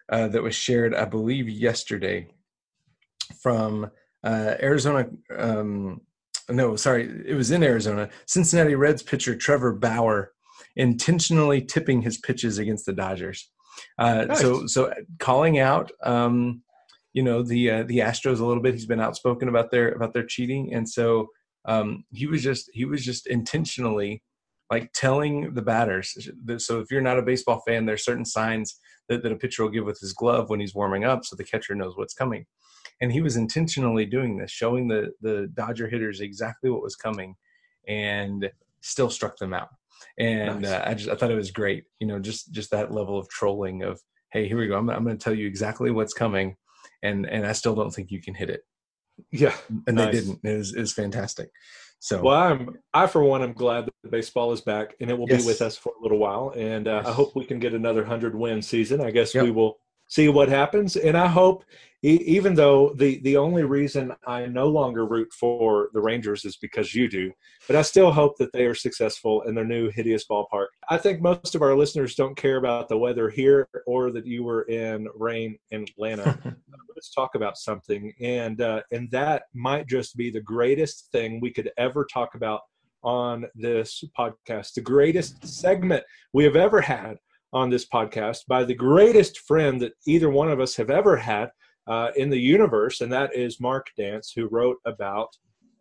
uh, 0.09 0.29
that 0.29 0.43
was 0.43 0.55
shared, 0.55 0.95
I 0.95 1.05
believe, 1.05 1.49
yesterday 1.49 2.29
from 3.41 3.91
uh, 4.25 4.55
Arizona 4.61 5.09
um, 5.37 6.01
no, 6.49 6.77
sorry, 6.77 7.09
it 7.27 7.35
was 7.35 7.51
in 7.51 7.63
Arizona. 7.63 8.11
Cincinnati 8.27 8.75
Reds 8.75 9.03
pitcher 9.03 9.37
Trevor 9.37 9.73
Bauer 9.73 10.33
intentionally 10.75 11.61
tipping 11.61 12.03
his 12.03 12.19
pitches 12.19 12.59
against 12.59 12.87
the 12.87 12.93
Dodgers. 12.93 13.51
Uh, 13.99 14.25
nice. 14.25 14.41
So, 14.41 14.67
so 14.67 14.93
calling 15.19 15.59
out, 15.61 15.93
um, 16.03 16.63
you 17.13 17.23
know, 17.23 17.43
the 17.43 17.71
uh, 17.71 17.83
the 17.85 17.99
Astros 17.99 18.41
a 18.41 18.45
little 18.45 18.63
bit. 18.63 18.75
He's 18.75 18.87
been 18.87 19.01
outspoken 19.01 19.49
about 19.49 19.71
their 19.71 19.91
about 19.93 20.13
their 20.13 20.27
cheating, 20.27 20.75
and 20.75 20.89
so 20.89 21.29
um, 21.67 22.05
he 22.11 22.27
was 22.27 22.43
just 22.43 22.71
he 22.73 22.85
was 22.85 23.05
just 23.05 23.27
intentionally 23.27 24.23
like 24.73 24.93
telling 24.93 25.55
the 25.55 25.63
batters. 25.63 26.17
So, 26.59 26.81
if 26.81 26.91
you're 26.91 27.01
not 27.01 27.19
a 27.19 27.23
baseball 27.23 27.63
fan, 27.67 27.87
there's 27.87 28.05
certain 28.05 28.25
signs 28.25 28.81
that, 29.09 29.23
that 29.23 29.33
a 29.33 29.37
pitcher 29.37 29.63
will 29.63 29.71
give 29.71 29.85
with 29.85 30.01
his 30.01 30.13
glove 30.13 30.51
when 30.51 30.61
he's 30.61 30.75
warming 30.75 31.05
up, 31.05 31.25
so 31.25 31.37
the 31.37 31.45
catcher 31.45 31.75
knows 31.77 31.97
what's 31.97 32.15
coming 32.15 32.47
and 33.03 33.13
he 33.13 33.21
was 33.21 33.37
intentionally 33.37 34.07
doing 34.07 34.39
this, 34.39 34.51
showing 34.51 34.89
the 34.89 35.13
the 35.21 35.51
Dodger 35.55 35.89
hitters 35.89 36.21
exactly 36.21 36.71
what 36.71 36.83
was 36.83 36.97
coming, 36.97 37.35
and 37.89 38.51
still 38.81 39.11
struck 39.11 39.37
them 39.39 39.53
out. 39.53 39.69
And 40.19 40.63
nice. 40.63 40.71
uh, 40.71 40.85
I 40.87 40.95
just 40.95 41.11
I 41.11 41.17
thought 41.17 41.33
it 41.33 41.37
was 41.37 41.51
great, 41.51 41.85
you 41.99 42.07
know, 42.07 42.21
just 42.21 42.53
just 42.53 42.71
that 42.71 42.93
level 42.93 43.19
of 43.19 43.29
trolling 43.29 43.83
of 43.83 44.01
hey, 44.31 44.47
here 44.49 44.57
we 44.57 44.69
go, 44.69 44.77
I'm 44.77 44.89
I'm 44.89 45.05
going 45.05 45.19
to 45.19 45.23
tell 45.23 45.35
you 45.35 45.47
exactly 45.49 45.91
what's 45.91 46.15
coming, 46.15 46.57
and 47.03 47.29
and 47.29 47.45
I 47.45 47.53
still 47.53 47.75
don't 47.75 47.91
think 47.91 48.11
you 48.11 48.23
can 48.23 48.35
hit 48.35 48.51
it. 48.51 48.63
Yeah, 49.31 49.55
and 49.87 49.97
nice. 49.97 50.07
they 50.07 50.13
didn't. 50.13 50.41
It 50.45 50.57
was 50.57 50.75
it 50.75 50.81
was 50.81 50.93
fantastic. 50.93 51.51
So 52.03 52.21
well, 52.21 52.35
I'm 52.35 52.79
I 52.93 53.07
for 53.07 53.23
one, 53.23 53.43
I'm 53.43 53.53
glad 53.53 53.87
that 53.87 54.11
baseball 54.11 54.51
is 54.51 54.61
back 54.61 54.97
and 54.99 55.09
it 55.09 55.17
will 55.17 55.29
yes. 55.29 55.43
be 55.43 55.47
with 55.47 55.63
us 55.63 55.77
for 55.77 55.93
a 55.97 56.03
little 56.03 56.19
while, 56.19 56.53
and 56.57 56.89
uh, 56.89 57.03
yes. 57.05 57.07
I 57.07 57.13
hope 57.13 57.37
we 57.37 57.45
can 57.45 57.61
get 57.61 57.75
another 57.75 58.05
hundred 58.05 58.35
win 58.35 58.61
season. 58.61 59.01
I 59.01 59.13
guess 59.13 59.33
yep. 59.37 59.45
we 59.45 59.53
will 59.53 59.79
see 60.13 60.29
what 60.29 60.51
happens. 60.51 60.97
And 60.97 61.17
I 61.17 61.27
hope, 61.27 61.65
even 62.03 62.55
though 62.55 62.93
the 62.97 63.21
the 63.21 63.39
only 63.39 63.63
reason 63.63 64.13
I 64.27 64.45
no 64.47 64.67
longer 64.67 65.07
root 65.07 65.33
for 65.33 65.89
the 65.95 66.03
Rangers 66.03 66.45
is 66.45 66.57
because 66.57 66.95
you 66.95 67.09
do, 67.09 67.33
but 67.67 67.77
I 67.77 67.83
still 67.83 68.13
hope 68.13 68.37
that 68.39 68.53
they 68.53 68.67
are 68.67 68.75
successful 68.75 69.43
in 69.43 69.55
their 69.55 69.65
new 69.65 69.89
hideous 69.89 70.27
ballpark. 70.29 70.67
I 70.91 70.99
think 70.99 71.23
most 71.23 71.55
of 71.55 71.63
our 71.63 71.75
listeners 71.75 72.15
don't 72.15 72.37
care 72.37 72.59
about 72.59 72.89
the 72.89 72.99
weather 72.99 73.31
here 73.31 73.69
or 73.87 74.11
that 74.11 74.27
you 74.27 74.45
were 74.45 74.63
in 74.63 75.09
rain 75.15 75.57
in 75.71 75.85
Atlanta. 75.85 76.39
Let's 76.95 77.15
talk 77.15 77.35
about 77.35 77.57
something, 77.57 78.13
and 78.21 78.61
uh, 78.61 78.83
and 78.91 79.11
that 79.13 79.45
might 79.55 79.87
just 79.89 80.17
be 80.17 80.31
the 80.31 80.43
greatest 80.43 81.09
thing 81.13 81.41
we 81.41 81.53
could 81.53 81.71
ever 81.79 82.05
talk 82.05 82.35
about 82.35 82.61
on 83.03 83.47
this 83.55 84.05
podcast, 84.19 84.75
the 84.75 84.81
greatest 84.81 85.47
segment 85.47 86.05
we 86.33 86.45
have 86.45 86.57
ever 86.57 86.81
had 86.81 87.17
on 87.53 87.71
this 87.71 87.87
podcast 87.89 88.41
by 88.49 88.65
the 88.65 88.75
greatest 88.75 89.41
friend 89.41 89.81
that 89.81 89.93
either 90.07 90.31
one 90.31 90.51
of 90.51 90.61
us 90.61 90.77
have 90.77 90.91
ever 90.91 91.17
had 91.17 91.51
uh, 91.87 92.11
in 92.17 92.31
the 92.31 92.39
universe, 92.39 93.01
and 93.01 93.13
that 93.13 93.35
is 93.35 93.61
Mark 93.61 93.89
Dance, 93.97 94.33
who 94.35 94.49
wrote 94.49 94.77
about 94.87 95.29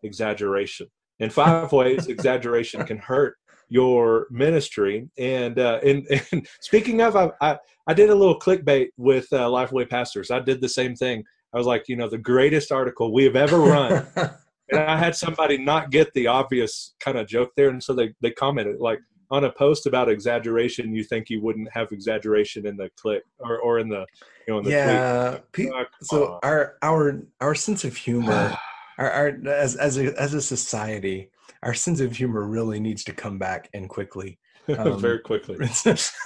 exaggeration. 0.04 0.88
In 1.20 1.30
five 1.30 1.72
ways, 1.72 2.08
exaggeration 2.08 2.86
can 2.86 2.98
hurt 2.98 3.38
your 3.70 4.28
ministry. 4.32 5.10
And 5.18 5.58
uh, 5.58 5.80
and, 5.84 6.06
and 6.32 6.48
speaking 6.60 7.02
of, 7.02 7.16
I, 7.16 7.32
I, 7.40 7.58
I 7.88 7.94
did 7.94 8.10
a 8.10 8.16
little 8.16 8.40
clickbait 8.40 8.90
with 8.98 9.28
uh, 9.32 9.48
Lifeway 9.48 9.90
Pastors. 9.90 10.30
I 10.30 10.40
did 10.40 10.62
the 10.62 10.70
same 10.70 10.96
thing. 10.96 11.24
I 11.54 11.58
was 11.58 11.68
like, 11.68 11.88
you 11.88 11.96
know, 11.96 12.10
the 12.10 12.18
greatest 12.18 12.72
article 12.72 13.14
we 13.14 13.24
have 13.26 13.36
ever 13.36 13.60
run. 13.60 14.06
and 14.16 14.80
I 14.80 14.98
had 14.98 15.16
somebody 15.16 15.58
not 15.58 15.92
get 15.92 16.14
the 16.14 16.28
obvious 16.28 16.96
kind 17.00 17.18
of 17.18 17.28
joke 17.28 17.52
there, 17.56 17.70
and 17.70 17.82
so 17.82 17.94
they 17.94 18.14
they 18.22 18.32
commented 18.32 18.80
like, 18.80 19.00
on 19.32 19.46
a 19.46 19.52
post 19.52 19.88
about 19.88 20.10
exaggeration, 20.10 20.94
you 20.94 21.04
think 21.04 21.30
you 21.30 21.42
wouldn't 21.42 21.70
have 21.72 21.92
exaggeration 21.92 22.68
in 22.68 22.76
the 22.76 22.90
click 22.98 23.24
or, 23.40 23.58
or 23.60 23.80
in 23.80 23.88
the 23.88 24.06
you 24.46 24.54
know 24.54 24.58
in 24.60 24.66
the 24.66 24.72
yeah. 24.72 25.38
Tweet. 25.54 25.72
so 26.02 26.40
our 26.44 26.76
our 26.82 27.22
our 27.40 27.56
sense 27.56 27.86
of 27.86 27.96
humor, 27.96 28.56
our, 28.98 29.10
our 29.10 29.28
as 29.48 29.76
as 29.78 29.98
a 29.98 30.20
as 30.22 30.34
a 30.34 30.42
society, 30.42 31.32
our 31.64 31.74
sense 31.74 32.02
of 32.02 32.16
humor 32.16 32.44
really 32.44 32.80
needs 32.80 33.06
to 33.06 33.14
come 33.14 33.40
back 33.40 33.70
and 33.74 33.88
quickly, 33.90 34.38
um, 34.78 35.00
very 35.00 35.20
quickly. 35.20 35.66
so, 35.68 35.96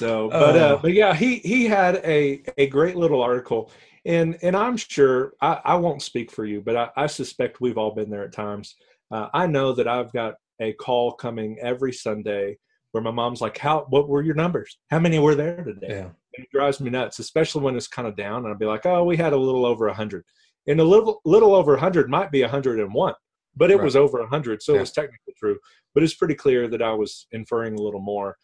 but 0.00 0.56
uh, 0.56 0.76
oh. 0.76 0.78
but 0.80 0.92
yeah, 0.92 1.12
he 1.12 1.36
he 1.40 1.66
had 1.66 1.96
a 1.96 2.42
a 2.56 2.68
great 2.68 2.96
little 2.96 3.20
article. 3.20 3.70
And, 4.04 4.38
and 4.40 4.56
I'm 4.56 4.76
sure 4.76 5.32
I, 5.40 5.60
I 5.64 5.74
won't 5.74 6.00
speak 6.00 6.30
for 6.30 6.44
you, 6.44 6.60
but 6.60 6.76
I, 6.76 6.90
I 6.96 7.06
suspect 7.08 7.60
we've 7.60 7.76
all 7.76 7.92
been 7.92 8.08
there 8.08 8.22
at 8.22 8.32
times. 8.32 8.76
Uh, 9.10 9.26
I 9.34 9.48
know 9.48 9.72
that 9.72 9.88
I've 9.88 10.12
got 10.12 10.36
a 10.60 10.72
call 10.74 11.12
coming 11.12 11.58
every 11.60 11.92
Sunday 11.92 12.56
where 12.92 13.02
my 13.02 13.10
mom's 13.10 13.40
like, 13.40 13.58
"How? 13.58 13.86
What 13.90 14.08
were 14.08 14.22
your 14.22 14.34
numbers? 14.34 14.78
How 14.90 14.98
many 14.98 15.18
were 15.18 15.34
there 15.34 15.62
today?" 15.62 15.88
Yeah. 15.88 16.08
it 16.34 16.48
drives 16.50 16.80
me 16.80 16.90
nuts, 16.90 17.18
especially 17.18 17.62
when 17.62 17.76
it's 17.76 17.88
kind 17.88 18.08
of 18.08 18.16
down. 18.16 18.38
And 18.38 18.48
I'll 18.48 18.58
be 18.58 18.66
like, 18.66 18.86
"Oh, 18.86 19.04
we 19.04 19.16
had 19.16 19.32
a 19.32 19.36
little 19.36 19.66
over 19.66 19.88
a 19.88 19.94
hundred, 19.94 20.24
and 20.66 20.80
a 20.80 20.84
little 20.84 21.20
little 21.24 21.54
over 21.54 21.74
a 21.74 21.80
hundred 21.80 22.08
might 22.08 22.30
be 22.30 22.42
a 22.42 22.48
hundred 22.48 22.80
and 22.80 22.92
one, 22.94 23.14
but 23.54 23.70
it 23.70 23.76
right. 23.76 23.84
was 23.84 23.96
over 23.96 24.20
a 24.20 24.28
hundred, 24.28 24.62
so 24.62 24.72
yeah. 24.72 24.78
it 24.78 24.80
was 24.82 24.92
technically 24.92 25.34
true. 25.38 25.58
But 25.94 26.02
it's 26.02 26.14
pretty 26.14 26.34
clear 26.34 26.68
that 26.68 26.82
I 26.82 26.92
was 26.92 27.26
inferring 27.32 27.74
a 27.74 27.82
little 27.82 28.00
more, 28.00 28.36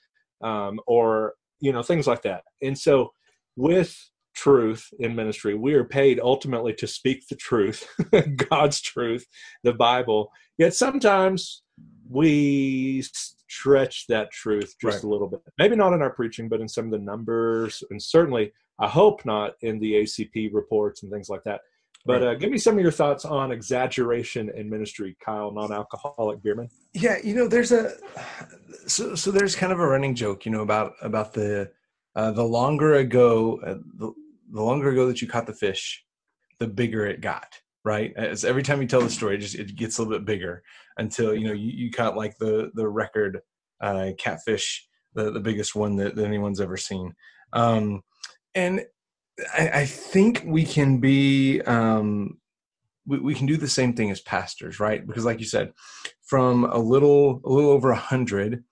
um, 0.42 0.81
or 0.87 1.35
you 1.61 1.73
know, 1.73 1.83
things 1.83 2.07
like 2.07 2.23
that. 2.23 2.42
And 2.61 2.76
so, 2.78 3.12
with 3.57 3.97
truth 4.35 4.88
in 4.99 5.14
ministry. 5.14 5.54
We 5.54 5.75
are 5.75 5.85
paid 5.85 6.21
ultimately 6.21 6.75
to 6.75 6.87
speak 6.87 7.26
the 7.28 7.37
truth, 7.37 7.87
God's 8.50 8.81
truth, 8.81 9.26
the 9.62 9.73
Bible. 9.73 10.31
Yet 10.59 10.75
sometimes 10.75 11.62
we 12.08 13.02
stretch 13.02 14.06
that 14.08 14.30
truth 14.30 14.74
just 14.80 14.96
right. 14.96 15.04
a 15.04 15.06
little 15.06 15.28
bit. 15.28 15.40
Maybe 15.58 15.76
not 15.76 15.92
in 15.92 16.02
our 16.02 16.10
preaching, 16.10 16.48
but 16.48 16.60
in 16.60 16.68
some 16.68 16.86
of 16.86 16.90
the 16.90 16.98
numbers, 16.98 17.82
and 17.90 18.02
certainly, 18.02 18.52
I 18.78 18.88
hope 18.88 19.24
not 19.24 19.54
in 19.60 19.78
the 19.78 19.94
ACP 19.94 20.52
reports 20.52 21.02
and 21.02 21.12
things 21.12 21.28
like 21.28 21.42
that. 21.44 21.60
But 22.04 22.22
uh, 22.22 22.34
give 22.34 22.50
me 22.50 22.58
some 22.58 22.76
of 22.76 22.82
your 22.82 22.90
thoughts 22.90 23.24
on 23.24 23.52
exaggeration 23.52 24.50
in 24.56 24.68
ministry, 24.68 25.16
Kyle, 25.24 25.52
non-alcoholic 25.52 26.40
beerman. 26.40 26.68
Yeah, 26.94 27.18
you 27.22 27.34
know, 27.34 27.46
there's 27.46 27.70
a 27.70 27.92
so 28.88 29.14
so 29.14 29.30
there's 29.30 29.54
kind 29.54 29.72
of 29.72 29.78
a 29.78 29.86
running 29.86 30.16
joke, 30.16 30.44
you 30.44 30.50
know, 30.50 30.62
about 30.62 30.94
about 31.00 31.32
the 31.32 31.70
uh, 32.16 32.32
the 32.32 32.42
longer 32.42 32.94
ago 32.94 33.60
uh, 33.64 33.74
the, 33.98 34.12
the 34.50 34.62
longer 34.62 34.90
ago 34.90 35.06
that 35.06 35.22
you 35.22 35.28
caught 35.28 35.46
the 35.46 35.54
fish, 35.54 36.04
the 36.58 36.66
bigger 36.66 37.06
it 37.06 37.20
got 37.20 37.62
right? 37.84 38.12
As 38.16 38.44
every 38.44 38.62
time 38.62 38.80
you 38.80 38.88
tell 38.88 39.00
the 39.00 39.10
story, 39.10 39.36
it 39.36 39.40
just 39.40 39.54
it 39.54 39.74
gets 39.74 39.98
a 39.98 40.02
little 40.02 40.18
bit 40.18 40.26
bigger 40.26 40.62
until 40.96 41.34
you 41.34 41.46
know 41.46 41.52
you, 41.52 41.70
you 41.70 41.90
caught 41.90 42.16
like 42.16 42.36
the 42.38 42.70
the 42.74 42.88
record 42.88 43.40
uh, 43.80 44.10
catfish, 44.18 44.86
the 45.14 45.30
the 45.30 45.40
biggest 45.40 45.74
one 45.74 45.96
that, 45.96 46.14
that 46.16 46.24
anyone's 46.24 46.60
ever 46.60 46.76
seen. 46.76 47.14
Um, 47.52 48.02
and 48.54 48.82
I, 49.54 49.68
I, 49.68 49.86
think 49.86 50.42
we 50.46 50.64
can 50.64 50.98
be 50.98 51.60
um, 51.62 52.38
we, 53.06 53.18
we 53.18 53.34
can 53.34 53.46
do 53.46 53.56
the 53.56 53.68
same 53.68 53.94
thing 53.94 54.10
as 54.10 54.20
pastors, 54.20 54.80
right? 54.80 55.06
Because 55.06 55.24
like 55.24 55.40
you 55.40 55.46
said, 55.46 55.72
from 56.22 56.64
a 56.64 56.78
little 56.78 57.40
a 57.44 57.50
little 57.50 57.70
over 57.70 57.90
a 57.90 57.96
hundred, 57.96 58.64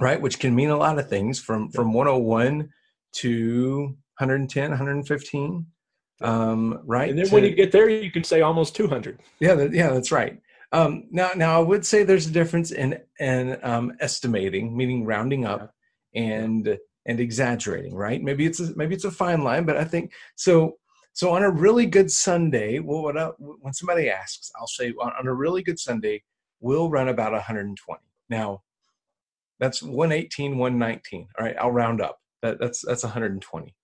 right, 0.00 0.20
which 0.20 0.38
can 0.38 0.54
mean 0.54 0.70
a 0.70 0.76
lot 0.76 0.98
of 0.98 1.08
things 1.08 1.40
from 1.40 1.70
from 1.70 1.92
101 1.92 2.68
to 3.14 3.82
110, 4.18 4.70
115 4.70 5.66
um, 6.22 6.80
right? 6.84 7.10
And 7.10 7.18
then 7.18 7.26
to, 7.26 7.34
when 7.34 7.44
you 7.44 7.54
get 7.54 7.72
there, 7.72 7.88
you 7.88 8.10
can 8.10 8.24
say 8.24 8.40
almost 8.40 8.74
200. 8.76 9.20
Yeah, 9.40 9.54
that, 9.54 9.72
yeah, 9.72 9.90
that's 9.90 10.12
right. 10.12 10.40
Um, 10.72 11.04
now, 11.10 11.30
now 11.36 11.60
I 11.60 11.62
would 11.62 11.84
say 11.86 12.02
there's 12.02 12.26
a 12.26 12.32
difference 12.32 12.72
in 12.72 12.98
in 13.20 13.58
um, 13.62 13.92
estimating, 14.00 14.76
meaning 14.76 15.04
rounding 15.04 15.46
up, 15.46 15.72
and 16.14 16.78
and 17.06 17.20
exaggerating, 17.20 17.94
right? 17.94 18.22
Maybe 18.22 18.46
it's 18.46 18.60
a, 18.60 18.76
maybe 18.76 18.94
it's 18.94 19.04
a 19.04 19.10
fine 19.10 19.44
line, 19.44 19.64
but 19.64 19.76
I 19.76 19.84
think 19.84 20.12
so. 20.34 20.76
So 21.12 21.30
on 21.30 21.44
a 21.44 21.50
really 21.50 21.86
good 21.86 22.10
Sunday, 22.10 22.78
well, 22.78 23.02
what 23.02 23.16
I, 23.16 23.28
when 23.38 23.72
somebody 23.72 24.10
asks, 24.10 24.50
I'll 24.58 24.66
say 24.66 24.92
on 25.00 25.26
a 25.26 25.32
really 25.32 25.62
good 25.62 25.78
Sunday, 25.78 26.22
we'll 26.60 26.90
run 26.90 27.08
about 27.08 27.32
120. 27.32 28.00
Now, 28.28 28.62
that's 29.58 29.82
118, 29.82 30.58
119. 30.58 31.28
All 31.38 31.46
right, 31.46 31.56
I'll 31.58 31.70
round 31.70 32.02
up. 32.02 32.18
That, 32.42 32.58
that's 32.60 32.84
that's 32.84 33.02
120. 33.02 33.74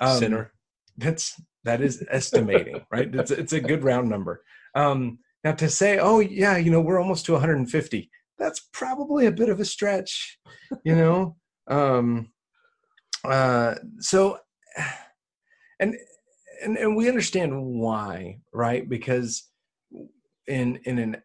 Um, 0.00 0.18
Sinner. 0.18 0.52
That's 0.96 1.40
that 1.66 1.82
is 1.82 2.02
estimating, 2.10 2.80
right? 2.90 3.14
It's, 3.14 3.30
it's 3.30 3.52
a 3.52 3.60
good 3.60 3.84
round 3.84 4.08
number. 4.08 4.42
Um, 4.74 5.18
now 5.44 5.52
to 5.52 5.68
say, 5.68 5.98
oh 5.98 6.20
yeah, 6.20 6.56
you 6.56 6.70
know, 6.70 6.80
we're 6.80 7.00
almost 7.00 7.26
to 7.26 7.32
150, 7.32 8.10
that's 8.38 8.68
probably 8.72 9.26
a 9.26 9.32
bit 9.32 9.48
of 9.48 9.60
a 9.60 9.64
stretch, 9.64 10.38
you 10.84 10.94
know. 10.94 11.36
um, 11.68 12.30
uh, 13.24 13.74
so, 13.98 14.38
and 15.80 15.94
and 16.64 16.76
and 16.76 16.96
we 16.96 17.08
understand 17.08 17.64
why, 17.64 18.38
right? 18.52 18.88
Because 18.88 19.48
in 20.46 20.78
in 20.84 20.98
an 20.98 21.16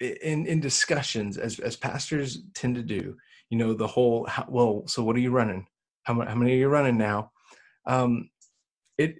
in 0.00 0.46
in 0.46 0.60
discussions 0.60 1.38
as 1.38 1.58
as 1.60 1.76
pastors 1.76 2.42
tend 2.54 2.74
to 2.74 2.82
do, 2.82 3.16
you 3.50 3.58
know, 3.58 3.72
the 3.72 3.86
whole 3.86 4.26
how, 4.26 4.46
well, 4.48 4.84
so 4.86 5.02
what 5.02 5.16
are 5.16 5.20
you 5.20 5.30
running? 5.30 5.66
How, 6.02 6.20
how 6.20 6.34
many 6.34 6.52
are 6.52 6.58
you 6.58 6.68
running 6.68 6.98
now? 6.98 7.30
Um, 7.86 8.30
it 8.98 9.16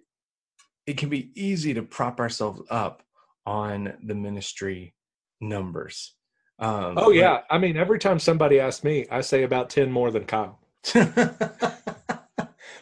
it 0.87 0.97
can 0.97 1.09
be 1.09 1.31
easy 1.35 1.75
to 1.75 1.83
prop 1.83 2.21
ourselves 2.21 2.63
up 2.71 3.03
on 3.47 3.95
the 4.03 4.15
ministry 4.15 4.95
numbers. 5.41 6.15
Um, 6.59 6.95
oh 6.97 7.11
yeah, 7.11 7.41
I 7.51 7.59
mean, 7.59 7.77
every 7.77 7.99
time 7.99 8.19
somebody 8.19 8.61
asks 8.61 8.85
me, 8.85 9.07
I 9.11 9.21
say 9.23 9.43
about 9.43 9.71
ten 9.71 9.91
more 9.91 10.11
than 10.11 10.25
Kyle, 10.25 10.61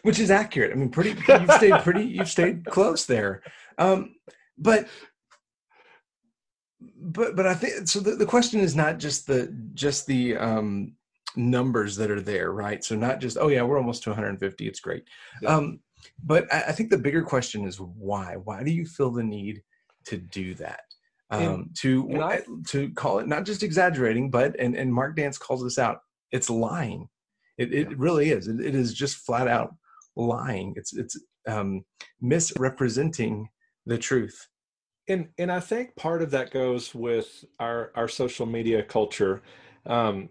which 0.02 0.18
is 0.18 0.30
accurate. 0.30 0.72
I 0.72 0.74
mean, 0.74 0.90
pretty 0.90 1.10
you've 1.10 1.52
stayed 1.52 1.80
pretty 1.82 2.04
you've 2.04 2.28
stayed 2.28 2.66
close 2.66 3.06
there. 3.06 3.42
Um, 3.78 4.14
but 4.58 4.88
but 7.00 7.34
but 7.34 7.46
I 7.46 7.54
think 7.54 7.88
so. 7.88 8.00
The, 8.00 8.16
the 8.16 8.26
question 8.26 8.60
is 8.60 8.76
not 8.76 8.98
just 8.98 9.26
the 9.26 9.54
just 9.74 10.06
the 10.06 10.36
um, 10.36 10.92
numbers 11.34 11.96
that 11.96 12.10
are 12.10 12.20
there, 12.20 12.52
right? 12.52 12.84
So 12.84 12.94
not 12.94 13.20
just 13.20 13.38
oh 13.40 13.48
yeah, 13.48 13.62
we're 13.62 13.78
almost 13.78 14.02
to 14.04 14.10
150. 14.10 14.66
It's 14.66 14.80
great. 14.80 15.04
Yeah. 15.40 15.48
Um, 15.48 15.80
but 16.22 16.52
I, 16.52 16.62
I 16.68 16.72
think 16.72 16.90
the 16.90 16.98
bigger 16.98 17.22
question 17.22 17.66
is 17.66 17.80
why? 17.80 18.36
Why 18.42 18.62
do 18.62 18.70
you 18.70 18.86
feel 18.86 19.10
the 19.10 19.22
need 19.22 19.62
to 20.06 20.16
do 20.16 20.54
that? 20.54 20.80
Um, 21.30 21.70
to 21.80 22.06
and 22.10 22.22
I- 22.22 22.42
to 22.68 22.90
call 22.90 23.18
it 23.18 23.26
not 23.28 23.44
just 23.46 23.62
exaggerating, 23.62 24.30
but 24.30 24.54
and 24.58 24.76
and 24.76 24.92
Mark 24.92 25.16
Dance 25.16 25.38
calls 25.38 25.62
this 25.62 25.78
out. 25.78 26.00
It's 26.30 26.50
lying. 26.50 27.08
It 27.58 27.72
it 27.72 27.98
really 27.98 28.30
is. 28.30 28.48
It, 28.48 28.60
it 28.60 28.74
is 28.74 28.92
just 28.94 29.16
flat 29.16 29.48
out 29.48 29.74
lying. 30.16 30.74
It's 30.76 30.94
it's 30.96 31.18
um, 31.48 31.84
misrepresenting 32.20 33.48
the 33.86 33.98
truth. 33.98 34.46
and 35.08 35.28
and 35.38 35.50
I 35.50 35.60
think 35.60 35.96
part 35.96 36.22
of 36.22 36.30
that 36.32 36.50
goes 36.50 36.94
with 36.94 37.44
our 37.58 37.92
our 37.96 38.08
social 38.08 38.46
media 38.46 38.82
culture. 38.82 39.42
Um, 39.86 40.28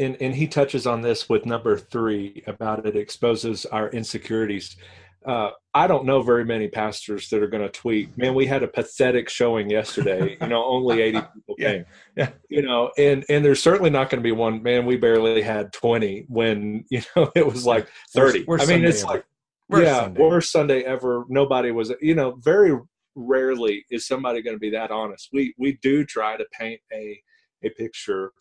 and, 0.00 0.16
and 0.20 0.34
he 0.34 0.48
touches 0.48 0.86
on 0.88 1.02
this 1.02 1.28
with 1.28 1.46
number 1.46 1.76
three 1.78 2.42
about 2.48 2.84
it 2.86 2.96
exposes 2.96 3.64
our 3.66 3.90
insecurities. 3.90 4.76
Uh, 5.24 5.50
I 5.72 5.86
don't 5.86 6.04
know 6.04 6.20
very 6.22 6.44
many 6.44 6.68
pastors 6.68 7.28
that 7.30 7.42
are 7.42 7.46
going 7.48 7.62
to 7.62 7.68
tweet, 7.70 8.16
man, 8.18 8.34
we 8.34 8.46
had 8.46 8.62
a 8.62 8.68
pathetic 8.68 9.28
showing 9.30 9.70
yesterday. 9.70 10.36
You 10.42 10.48
know, 10.48 10.64
only 10.64 11.00
80 11.00 11.20
people 11.34 11.54
Yeah, 11.58 11.72
came. 11.72 11.84
yeah. 12.16 12.30
You 12.50 12.62
know, 12.62 12.90
and, 12.98 13.24
and 13.30 13.44
there's 13.44 13.62
certainly 13.62 13.90
not 13.90 14.10
going 14.10 14.22
to 14.22 14.26
be 14.26 14.32
one, 14.32 14.62
man, 14.62 14.84
we 14.84 14.96
barely 14.96 15.40
had 15.40 15.72
20 15.72 16.26
when, 16.28 16.84
you 16.90 17.00
know, 17.16 17.30
it 17.34 17.46
was 17.46 17.64
like 17.64 17.88
30. 18.14 18.44
Worst 18.44 18.64
I 18.64 18.66
mean, 18.66 18.74
Sunday 18.76 18.88
it's 18.88 19.02
ever. 19.02 19.12
like, 19.12 19.24
Worst 19.70 19.84
yeah, 19.86 20.00
Sunday. 20.02 20.20
worst 20.20 20.52
Sunday 20.52 20.82
ever. 20.82 21.24
Nobody 21.30 21.70
was, 21.70 21.90
you 22.02 22.14
know, 22.14 22.36
very 22.42 22.78
rarely 23.14 23.84
is 23.90 24.06
somebody 24.06 24.42
going 24.42 24.56
to 24.56 24.60
be 24.60 24.70
that 24.70 24.90
honest. 24.90 25.30
We 25.32 25.54
we 25.56 25.78
do 25.80 26.04
try 26.04 26.36
to 26.36 26.44
paint 26.52 26.80
a 26.92 27.18
a 27.64 27.70
picture 27.70 28.32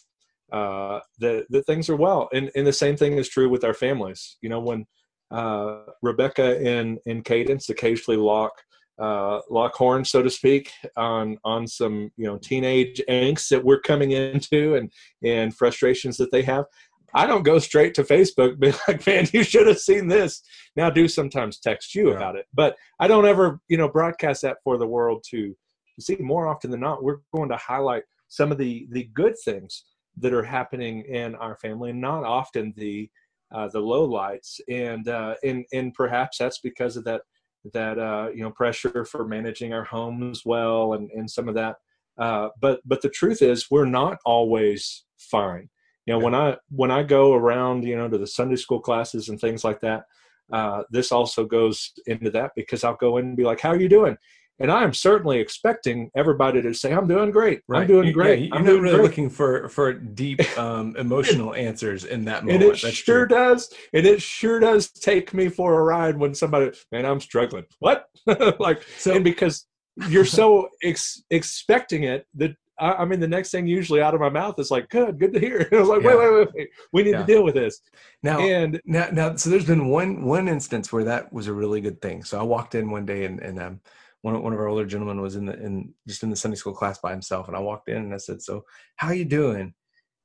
uh, 0.51 0.99
that 1.19 1.45
that 1.49 1.65
things 1.65 1.89
are 1.89 1.95
well, 1.95 2.27
and 2.33 2.51
and 2.55 2.67
the 2.67 2.73
same 2.73 2.97
thing 2.97 3.13
is 3.13 3.29
true 3.29 3.47
with 3.47 3.63
our 3.63 3.73
families. 3.73 4.37
You 4.41 4.49
know, 4.49 4.59
when 4.59 4.85
uh, 5.31 5.79
Rebecca 6.01 6.59
and 6.65 6.99
and 7.05 7.23
Cadence 7.25 7.69
occasionally 7.69 8.17
lock 8.19 8.53
uh, 8.99 9.39
lock 9.49 9.73
horns, 9.75 10.09
so 10.09 10.21
to 10.21 10.29
speak, 10.29 10.71
on 10.95 11.37
on 11.43 11.67
some 11.67 12.11
you 12.17 12.25
know 12.25 12.37
teenage 12.37 13.01
angst 13.09 13.49
that 13.49 13.63
we're 13.63 13.79
coming 13.79 14.11
into 14.11 14.75
and 14.75 14.91
and 15.23 15.55
frustrations 15.55 16.17
that 16.17 16.31
they 16.31 16.43
have. 16.43 16.65
I 17.15 17.27
don't 17.27 17.43
go 17.43 17.59
straight 17.59 17.93
to 17.95 18.03
Facebook, 18.03 18.59
be 18.59 18.73
like, 18.87 19.05
"Man, 19.05 19.27
you 19.33 19.43
should 19.43 19.67
have 19.67 19.79
seen 19.79 20.07
this." 20.07 20.41
Now, 20.75 20.87
I 20.87 20.89
do 20.91 21.07
sometimes 21.07 21.59
text 21.59 21.95
you 21.95 22.09
Yeah. 22.09 22.15
about 22.17 22.35
it, 22.35 22.45
but 22.53 22.75
I 22.99 23.07
don't 23.07 23.25
ever, 23.25 23.59
you 23.67 23.77
know, 23.77 23.89
broadcast 23.89 24.41
that 24.43 24.57
for 24.63 24.77
the 24.77 24.87
world 24.87 25.23
to 25.31 25.55
see. 25.99 26.15
More 26.19 26.47
often 26.47 26.71
than 26.71 26.79
not, 26.81 27.03
we're 27.03 27.19
going 27.35 27.49
to 27.49 27.57
highlight 27.57 28.03
some 28.27 28.51
of 28.51 28.57
the 28.57 28.87
the 28.91 29.09
good 29.13 29.35
things 29.43 29.85
that 30.17 30.33
are 30.33 30.43
happening 30.43 31.01
in 31.05 31.33
our 31.35 31.55
family, 31.57 31.89
and 31.89 32.01
not 32.01 32.23
often 32.23 32.73
the 32.77 33.09
uh, 33.53 33.67
the 33.67 33.79
low 33.79 34.03
lights. 34.03 34.59
And 34.69 35.07
uh, 35.07 35.35
and 35.43 35.65
and 35.73 35.93
perhaps 35.93 36.37
that's 36.37 36.59
because 36.59 36.97
of 36.97 37.03
that 37.05 37.21
that 37.73 37.97
uh, 37.97 38.29
you 38.33 38.43
know 38.43 38.51
pressure 38.51 39.05
for 39.05 39.27
managing 39.27 39.73
our 39.73 39.83
homes 39.83 40.43
well, 40.45 40.93
and 40.93 41.09
and 41.11 41.29
some 41.29 41.47
of 41.47 41.55
that. 41.55 41.77
Uh, 42.17 42.49
but 42.59 42.81
but 42.85 43.01
the 43.01 43.09
truth 43.09 43.41
is, 43.41 43.71
we're 43.71 43.85
not 43.85 44.17
always 44.25 45.05
fine. 45.17 45.69
You 46.05 46.13
know, 46.13 46.19
when 46.19 46.35
I 46.35 46.57
when 46.69 46.91
I 46.91 47.03
go 47.03 47.33
around, 47.33 47.85
you 47.85 47.95
know, 47.95 48.09
to 48.09 48.17
the 48.17 48.27
Sunday 48.27 48.57
school 48.57 48.79
classes 48.79 49.29
and 49.29 49.39
things 49.39 49.63
like 49.63 49.79
that, 49.81 50.03
uh, 50.51 50.83
this 50.89 51.11
also 51.11 51.45
goes 51.45 51.91
into 52.05 52.29
that 52.31 52.51
because 52.55 52.83
I'll 52.83 52.95
go 52.95 53.17
in 53.17 53.27
and 53.27 53.37
be 53.37 53.43
like, 53.43 53.61
"How 53.61 53.69
are 53.69 53.79
you 53.79 53.89
doing?" 53.89 54.17
And 54.59 54.71
I 54.71 54.83
am 54.83 54.93
certainly 54.93 55.39
expecting 55.39 56.11
everybody 56.15 56.61
to 56.61 56.73
say, 56.73 56.93
"I'm 56.93 57.07
doing 57.07 57.31
great. 57.31 57.61
I'm 57.71 57.87
doing 57.87 58.11
great. 58.11 58.39
Yeah, 58.39 58.45
you're 58.45 58.55
I'm 58.55 58.63
not 58.65 58.71
really 58.81 58.91
great." 58.97 59.03
looking 59.03 59.29
for 59.29 59.67
for 59.69 59.93
deep 59.93 60.39
um, 60.57 60.95
emotional 60.95 61.53
answers 61.55 62.05
in 62.05 62.25
that 62.25 62.43
moment. 62.45 62.63
and 62.63 62.71
it 62.75 62.81
That's 62.81 62.95
sure 62.95 63.25
true. 63.25 63.35
does. 63.35 63.73
And 63.93 64.05
it 64.05 64.21
sure 64.21 64.59
does 64.59 64.91
take 64.91 65.33
me 65.33 65.49
for 65.49 65.79
a 65.79 65.83
ride 65.83 66.17
when 66.17 66.35
somebody, 66.35 66.71
man, 66.91 67.05
I'm 67.05 67.19
struggling. 67.19 67.65
What? 67.79 68.05
like, 68.59 68.83
So- 68.97 69.15
and 69.15 69.23
because 69.23 69.65
you're 70.07 70.25
so 70.25 70.69
ex- 70.83 71.23
expecting 71.29 72.03
it 72.03 72.25
that 72.35 72.55
I, 72.79 72.93
I 72.93 73.05
mean, 73.05 73.19
the 73.19 73.27
next 73.27 73.51
thing 73.51 73.67
usually 73.67 74.01
out 74.01 74.15
of 74.15 74.19
my 74.21 74.29
mouth 74.29 74.57
is 74.59 74.71
like, 74.71 74.89
"Good, 74.89 75.19
good 75.19 75.33
to 75.33 75.39
hear." 75.39 75.67
I 75.71 75.75
was 75.77 75.89
like, 75.89 76.01
Yeah. 76.03 76.09
"Wait, 76.15 76.17
wait, 76.19 76.33
wait, 76.33 76.47
wait. 76.55 76.69
We 76.91 77.03
need 77.03 77.11
Yeah. 77.11 77.19
to 77.21 77.25
deal 77.25 77.43
with 77.43 77.53
this." 77.55 77.79
Now, 78.23 78.39
and 78.39 78.79
now, 78.85 79.09
now, 79.11 79.35
so 79.35 79.49
there's 79.49 79.65
been 79.65 79.87
one 79.89 80.23
one 80.25 80.47
instance 80.47 80.91
where 80.93 81.03
that 81.03 81.31
was 81.33 81.47
a 81.47 81.53
really 81.53 81.81
good 81.81 82.01
thing. 82.01 82.23
So 82.23 82.39
I 82.39 82.43
walked 82.43 82.75
in 82.75 82.89
one 82.91 83.05
day 83.05 83.25
and 83.25 83.39
and 83.39 83.59
um, 83.59 83.79
one 84.23 84.35
of- 84.35 84.41
one 84.41 84.53
of 84.53 84.59
our 84.59 84.67
older 84.67 84.85
gentlemen 84.85 85.21
was 85.21 85.35
in 85.35 85.45
the 85.45 85.53
in 85.61 85.93
just 86.07 86.23
in 86.23 86.29
the 86.29 86.35
Sunday 86.35 86.55
school 86.55 86.73
class 86.73 86.97
by 86.99 87.11
himself, 87.11 87.47
and 87.47 87.55
I 87.55 87.59
walked 87.59 87.89
in 87.89 87.97
and 87.97 88.13
I 88.13 88.17
said, 88.17 88.41
"So 88.41 88.65
how 88.95 89.11
you 89.11 89.25
doing?" 89.25 89.73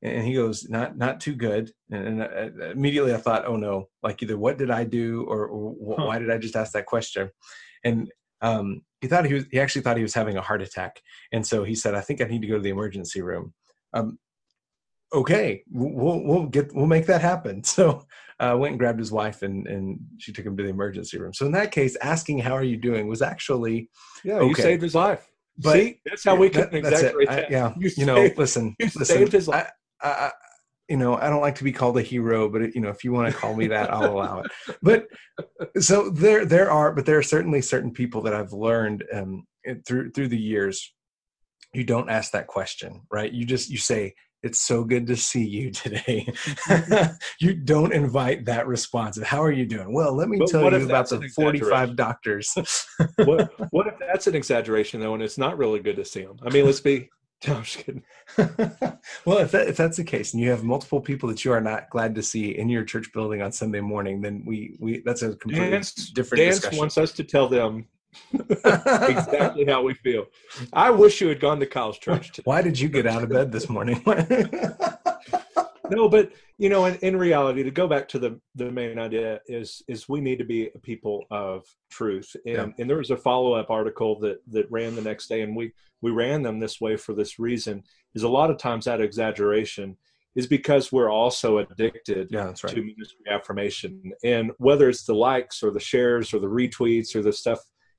And 0.02 0.24
he 0.26 0.34
goes, 0.34 0.68
"Not 0.68 0.96
not 0.96 1.20
too 1.20 1.34
good." 1.34 1.72
And, 1.90 2.22
and 2.22 2.22
I, 2.22 2.70
immediately 2.70 3.12
I 3.12 3.18
thought, 3.18 3.44
"Oh 3.46 3.56
no! 3.56 3.88
Like 4.02 4.22
either 4.22 4.38
what 4.38 4.56
did 4.56 4.70
I 4.70 4.84
do, 4.84 5.24
or, 5.24 5.46
or 5.48 5.74
wh- 5.74 5.98
Huh. 6.00 6.06
why 6.06 6.18
did 6.20 6.30
I 6.30 6.38
just 6.38 6.56
ask 6.56 6.72
that 6.72 6.86
question?" 6.86 7.30
And 7.84 8.10
um, 8.40 8.82
he 9.00 9.08
thought 9.08 9.26
he 9.26 9.34
was 9.34 9.46
he 9.50 9.58
actually 9.60 9.82
thought 9.82 9.96
he 9.96 10.02
was 10.04 10.14
having 10.14 10.36
a 10.36 10.42
heart 10.42 10.62
attack, 10.62 11.00
and 11.32 11.44
so 11.46 11.64
he 11.64 11.74
said, 11.74 11.94
"I 11.96 12.00
think 12.00 12.20
I 12.20 12.24
need 12.26 12.42
to 12.42 12.48
go 12.48 12.56
to 12.56 12.62
the 12.62 12.70
emergency 12.70 13.20
room." 13.20 13.52
Um, 13.92 14.18
okay, 15.12 15.64
we'll 15.70 16.22
we'll 16.22 16.46
get 16.46 16.72
we'll 16.74 16.86
make 16.86 17.06
that 17.06 17.20
happen. 17.22 17.62
So 17.64 18.06
uh, 18.40 18.56
went 18.58 18.72
and 18.72 18.78
grabbed 18.78 18.98
his 18.98 19.10
wife 19.12 19.42
and 19.42 19.66
and 19.66 19.98
she 20.18 20.32
took 20.32 20.46
him 20.46 20.56
to 20.56 20.62
the 20.62 20.68
emergency 20.68 21.18
room. 21.18 21.34
So 21.34 21.46
in 21.46 21.52
that 21.52 21.72
case, 21.72 21.96
asking 21.96 22.38
how 22.38 22.52
are 22.52 22.62
you 22.64 22.76
doing 22.76 23.08
was 23.08 23.22
actually 23.22 23.90
yeah, 24.24 24.40
you 24.42 24.54
saved 24.54 24.82
his 24.82 24.94
life. 24.94 25.28
But- 25.60 25.72
See, 25.74 26.00
that's 26.04 26.24
how 26.24 26.36
we 26.36 26.48
that- 26.50 26.70
can 26.70 26.82
that's 26.82 27.02
it. 27.02 27.06
exaggerate 27.14 27.28
I- 27.30 27.46
yeah, 27.50 27.74
you, 27.78 27.90
you 27.96 28.06
know, 28.06 28.16
saved, 28.16 28.38
listen, 28.38 28.76
you 28.78 28.86
listen. 28.86 29.04
saved 29.04 29.32
his 29.32 29.48
life. 29.48 29.68
I, 30.00 30.08
I, 30.08 30.30
you 30.88 30.96
know, 30.96 31.16
I 31.16 31.28
don't 31.28 31.40
like 31.42 31.56
to 31.56 31.64
be 31.64 31.72
called 31.72 31.98
a 31.98 32.02
hero, 32.02 32.48
but 32.48 32.74
you 32.74 32.80
know, 32.80 32.88
if 32.88 33.02
you 33.04 33.12
want 33.12 33.30
to 33.32 33.36
call 33.38 33.54
me 33.56 33.66
that, 33.66 33.92
I'll 33.92 34.12
allow 34.16 34.40
it. 34.40 34.50
But 34.82 35.06
so 35.80 36.08
there, 36.10 36.46
there 36.46 36.70
are, 36.70 36.92
but 36.92 37.04
there 37.06 37.18
are 37.18 37.22
certainly 37.22 37.60
certain 37.60 37.92
people 37.92 38.22
that 38.22 38.32
I've 38.34 38.52
learned 38.52 39.04
um, 39.12 39.44
through 39.86 40.12
through 40.12 40.28
the 40.28 40.38
years. 40.38 40.94
You 41.74 41.84
don't 41.84 42.08
ask 42.08 42.32
that 42.32 42.46
question, 42.46 43.02
right? 43.10 43.30
You 43.30 43.44
just 43.44 43.68
you 43.68 43.76
say, 43.76 44.14
"It's 44.42 44.60
so 44.60 44.84
good 44.84 45.06
to 45.08 45.16
see 45.16 45.46
you 45.46 45.70
today." 45.82 46.32
you 47.40 47.54
don't 47.54 47.92
invite 47.92 48.44
that 48.46 48.66
response 48.66 49.20
"How 49.22 49.42
are 49.42 49.52
you 49.52 49.66
doing?" 49.66 49.92
Well, 49.92 50.14
let 50.14 50.28
me 50.28 50.38
But 50.38 50.48
tell 50.48 50.72
you 50.72 50.84
about 50.84 51.08
the 51.08 51.28
forty-five 51.28 51.96
doctors. 51.96 52.54
what, 53.16 53.52
what 53.72 53.86
if 53.86 53.94
that's 53.98 54.26
an 54.26 54.34
exaggeration 54.34 55.00
though, 55.00 55.14
and 55.14 55.22
it's 55.22 55.38
not 55.38 55.58
really 55.58 55.80
good 55.80 55.96
to 55.96 56.04
see 56.04 56.22
them? 56.22 56.36
I 56.42 56.50
mean, 56.50 56.66
let's 56.66 56.80
be. 56.80 57.08
No, 57.46 57.54
I'm 57.54 57.62
just 57.62 57.78
kidding. 57.78 58.02
well, 59.24 59.38
if 59.38 59.52
that, 59.52 59.68
if 59.68 59.76
that's 59.76 59.96
the 59.96 60.02
case, 60.02 60.34
and 60.34 60.42
you 60.42 60.50
have 60.50 60.64
multiple 60.64 61.00
people 61.00 61.28
that 61.28 61.44
you 61.44 61.52
are 61.52 61.60
not 61.60 61.88
glad 61.88 62.16
to 62.16 62.22
see 62.22 62.58
in 62.58 62.68
your 62.68 62.82
church 62.82 63.12
building 63.14 63.42
on 63.42 63.52
Sunday 63.52 63.80
morning, 63.80 64.20
then 64.20 64.42
we 64.44 64.76
we 64.80 65.02
that's 65.04 65.22
a 65.22 65.36
completely 65.36 65.70
Dance, 65.70 66.10
different 66.10 66.42
Dance 66.42 66.56
discussion. 66.56 66.78
wants 66.80 66.98
us 66.98 67.12
to 67.12 67.22
tell 67.22 67.48
them 67.48 67.86
exactly 68.32 69.64
how 69.66 69.82
we 69.82 69.94
feel. 69.94 70.26
I 70.72 70.90
wish 70.90 71.20
you 71.20 71.28
had 71.28 71.40
gone 71.40 71.60
to 71.60 71.66
Kyle's 71.66 71.98
church. 71.98 72.32
Today. 72.32 72.42
Why 72.46 72.62
did 72.62 72.78
you 72.78 72.88
get 72.88 73.06
out 73.06 73.22
of 73.22 73.28
bed 73.28 73.52
this 73.52 73.68
morning? 73.68 74.04
No, 75.90 76.08
but 76.08 76.32
you 76.58 76.68
know, 76.68 76.86
in, 76.86 76.96
in 76.96 77.16
reality, 77.16 77.62
to 77.62 77.70
go 77.70 77.86
back 77.88 78.08
to 78.08 78.18
the 78.18 78.40
the 78.54 78.70
main 78.70 78.98
idea 78.98 79.40
is 79.46 79.82
is 79.88 80.08
we 80.08 80.20
need 80.20 80.38
to 80.38 80.44
be 80.44 80.70
a 80.74 80.78
people 80.78 81.24
of 81.30 81.64
truth. 81.90 82.34
And 82.46 82.54
Yeah. 82.54 82.68
and 82.78 82.90
there 82.90 82.98
was 82.98 83.10
a 83.10 83.16
follow 83.16 83.54
up 83.54 83.70
article 83.70 84.18
that 84.20 84.38
that 84.48 84.70
ran 84.70 84.94
the 84.94 85.02
next 85.02 85.28
day, 85.28 85.42
and 85.42 85.56
we 85.56 85.72
we 86.00 86.10
ran 86.10 86.42
them 86.42 86.60
this 86.60 86.80
way 86.80 86.96
for 86.96 87.14
this 87.14 87.38
reason. 87.38 87.82
Is 88.14 88.22
a 88.22 88.28
lot 88.28 88.50
of 88.50 88.58
times 88.58 88.84
that 88.84 89.00
exaggeration 89.00 89.96
is 90.34 90.46
because 90.46 90.92
we're 90.92 91.10
also 91.10 91.58
addicted 91.58 92.28
yeah, 92.30 92.44
that's 92.44 92.62
right. 92.62 92.74
to 92.74 92.82
ministry 92.82 93.24
affirmation. 93.30 94.12
And 94.22 94.52
whether 94.58 94.88
it's 94.88 95.04
the 95.04 95.14
likes 95.14 95.62
or 95.62 95.70
the 95.70 95.80
shares 95.80 96.32
or 96.32 96.38
the 96.38 96.46
retweets 96.46 97.16
or 97.16 97.22
the 97.22 97.32
stuff, 97.32 97.58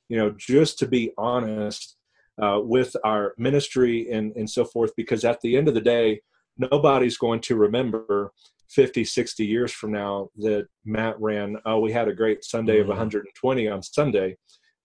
you 0.09 0.17
know, 0.17 0.33
just 0.37 0.77
to 0.79 0.87
be 0.87 1.11
honest 1.17 1.95
uh, 2.41 2.59
with 2.61 2.95
our 3.03 3.33
ministry 3.37 4.11
and, 4.11 4.35
and 4.35 4.49
so 4.49 4.65
forth, 4.65 4.91
because 4.97 5.23
at 5.23 5.39
the 5.41 5.55
end 5.55 5.67
of 5.67 5.73
the 5.73 5.81
day, 5.81 6.19
nobody's 6.57 7.17
going 7.17 7.39
to 7.41 7.55
remember 7.55 8.31
50, 8.69 9.03
60 9.03 9.45
years 9.45 9.71
from 9.71 9.91
now 9.91 10.29
that 10.37 10.67
Matt 10.85 11.19
ran, 11.19 11.57
oh, 11.65 11.79
we 11.79 11.91
had 11.91 12.07
a 12.07 12.13
great 12.13 12.43
Sunday 12.43 12.79
of 12.79 12.85
Mhm. 12.87 12.89
120 12.89 13.67
on 13.67 13.81
Sunday. 13.81 14.35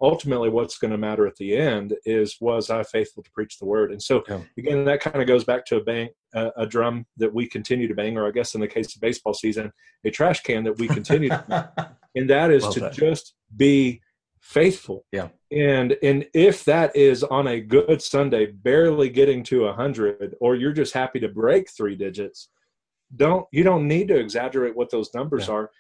Ultimately, 0.00 0.48
what's 0.50 0.76
going 0.78 0.90
to 0.90 0.98
matter 0.98 1.26
at 1.26 1.36
the 1.36 1.56
end 1.56 1.94
is 2.04 2.36
was 2.40 2.68
I 2.70 2.82
faithful 2.82 3.22
to 3.22 3.30
preach 3.30 3.58
the 3.58 3.64
word? 3.66 3.92
And 3.92 4.02
so, 4.02 4.24
Yeah. 4.28 4.40
again, 4.58 4.84
that 4.86 5.00
kind 5.00 5.20
of 5.20 5.26
goes 5.28 5.44
back 5.44 5.64
to 5.66 5.76
a 5.76 5.84
bang, 5.84 6.08
a, 6.34 6.50
a 6.56 6.66
drum 6.66 7.06
that 7.18 7.32
we 7.32 7.46
continue 7.46 7.86
to 7.88 7.94
bang, 7.94 8.16
or 8.18 8.26
I 8.26 8.30
guess 8.30 8.54
in 8.54 8.60
the 8.60 8.68
case 8.68 8.94
of 8.94 9.00
baseball 9.00 9.34
season, 9.34 9.72
a 10.04 10.10
trash 10.10 10.42
can 10.42 10.64
that 10.64 10.78
we 10.78 10.88
continue 10.88 11.28
to 11.30 11.44
bang. 11.76 11.86
and 12.16 12.28
that 12.30 12.50
is 12.50 12.62
Well 12.64 12.72
to 12.72 12.90
just 12.90 13.34
be 13.56 14.00
faithful. 14.44 15.06
Yeah. 15.10 15.28
And 15.50 15.96
and 16.02 16.26
if 16.34 16.64
that 16.66 16.94
is 16.94 17.24
on 17.24 17.48
a 17.48 17.60
good 17.60 18.02
Sunday, 18.02 18.46
barely 18.46 19.08
getting 19.08 19.42
to 19.44 19.64
a 19.66 19.72
hundred, 19.72 20.36
or 20.40 20.54
you're 20.54 20.72
just 20.72 20.92
happy 20.92 21.18
to 21.20 21.28
break 21.28 21.70
three 21.70 21.96
digits, 21.96 22.50
don't 23.16 23.46
you 23.52 23.64
don't 23.64 23.88
need 23.88 24.08
to 24.08 24.18
exaggerate 24.18 24.76
what 24.76 24.90
those 24.90 25.12
numbers 25.14 25.48
Yeah. 25.48 25.54
are. 25.54 25.70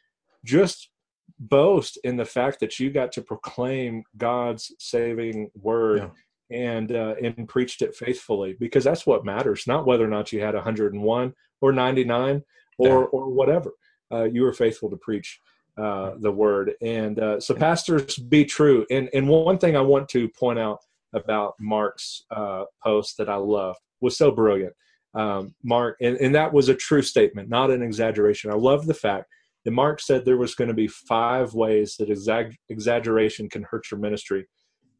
Just 0.44 0.90
boast 1.38 1.98
in 2.04 2.16
the 2.16 2.24
fact 2.24 2.58
that 2.60 2.80
you 2.80 2.90
got 2.90 3.12
to 3.12 3.22
proclaim 3.22 4.02
God's 4.16 4.72
saving 4.78 5.50
word 5.54 6.10
Yeah. 6.50 6.66
and 6.74 6.90
uh, 6.92 7.14
and 7.22 7.46
preached 7.48 7.82
it 7.82 7.94
faithfully 7.94 8.56
because 8.58 8.84
that's 8.84 9.06
what 9.06 9.24
matters 9.24 9.66
not 9.66 9.86
whether 9.86 10.04
or 10.04 10.08
not 10.08 10.32
you 10.32 10.40
had 10.40 10.54
101 10.54 11.32
or 11.60 11.72
99 11.72 12.42
or 12.78 12.88
yeah. 12.88 12.94
or 12.94 13.30
whatever 13.30 13.72
uh, 14.12 14.24
you 14.24 14.42
were 14.42 14.52
faithful 14.52 14.90
to 14.90 14.96
preach 14.98 15.40
uh, 15.76 16.12
the 16.20 16.30
word. 16.30 16.74
And 16.82 17.18
uh, 17.18 17.40
so 17.40 17.54
pastors 17.54 18.16
be 18.16 18.44
true. 18.44 18.86
And 18.90 19.08
and 19.14 19.28
one 19.28 19.58
thing 19.58 19.76
i 19.76 19.80
want 19.80 20.08
to 20.10 20.28
point 20.28 20.58
out 20.58 20.80
about 21.12 21.54
mark's 21.60 22.22
uh, 22.30 22.64
post 22.82 23.16
that 23.18 23.28
i 23.28 23.36
loved 23.36 23.80
was 24.00 24.16
so 24.16 24.30
brilliant. 24.30 24.74
Um, 25.14 25.54
mark 25.62 25.96
and, 26.00 26.16
and 26.16 26.34
that 26.34 26.52
was 26.52 26.68
a 26.68 26.74
true 26.74 27.02
statement 27.02 27.48
not 27.48 27.70
an 27.70 27.82
exaggeration. 27.82 28.50
I 28.50 28.54
love 28.54 28.86
the 28.86 28.94
fact 28.94 29.26
that 29.64 29.70
mark 29.70 30.00
said 30.00 30.24
there 30.24 30.36
was 30.36 30.54
going 30.54 30.68
to 30.68 30.74
be 30.74 30.88
five 30.88 31.54
ways 31.54 31.96
that 31.98 32.08
exag- 32.08 32.56
exaggeration 32.68 33.48
can 33.48 33.62
hurt 33.62 33.90
your 33.90 34.00
ministry 34.00 34.46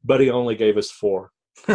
but 0.05 0.21
he 0.21 0.31
only 0.31 0.55
gave 0.55 0.77
us 0.77 0.91
four. 0.91 1.31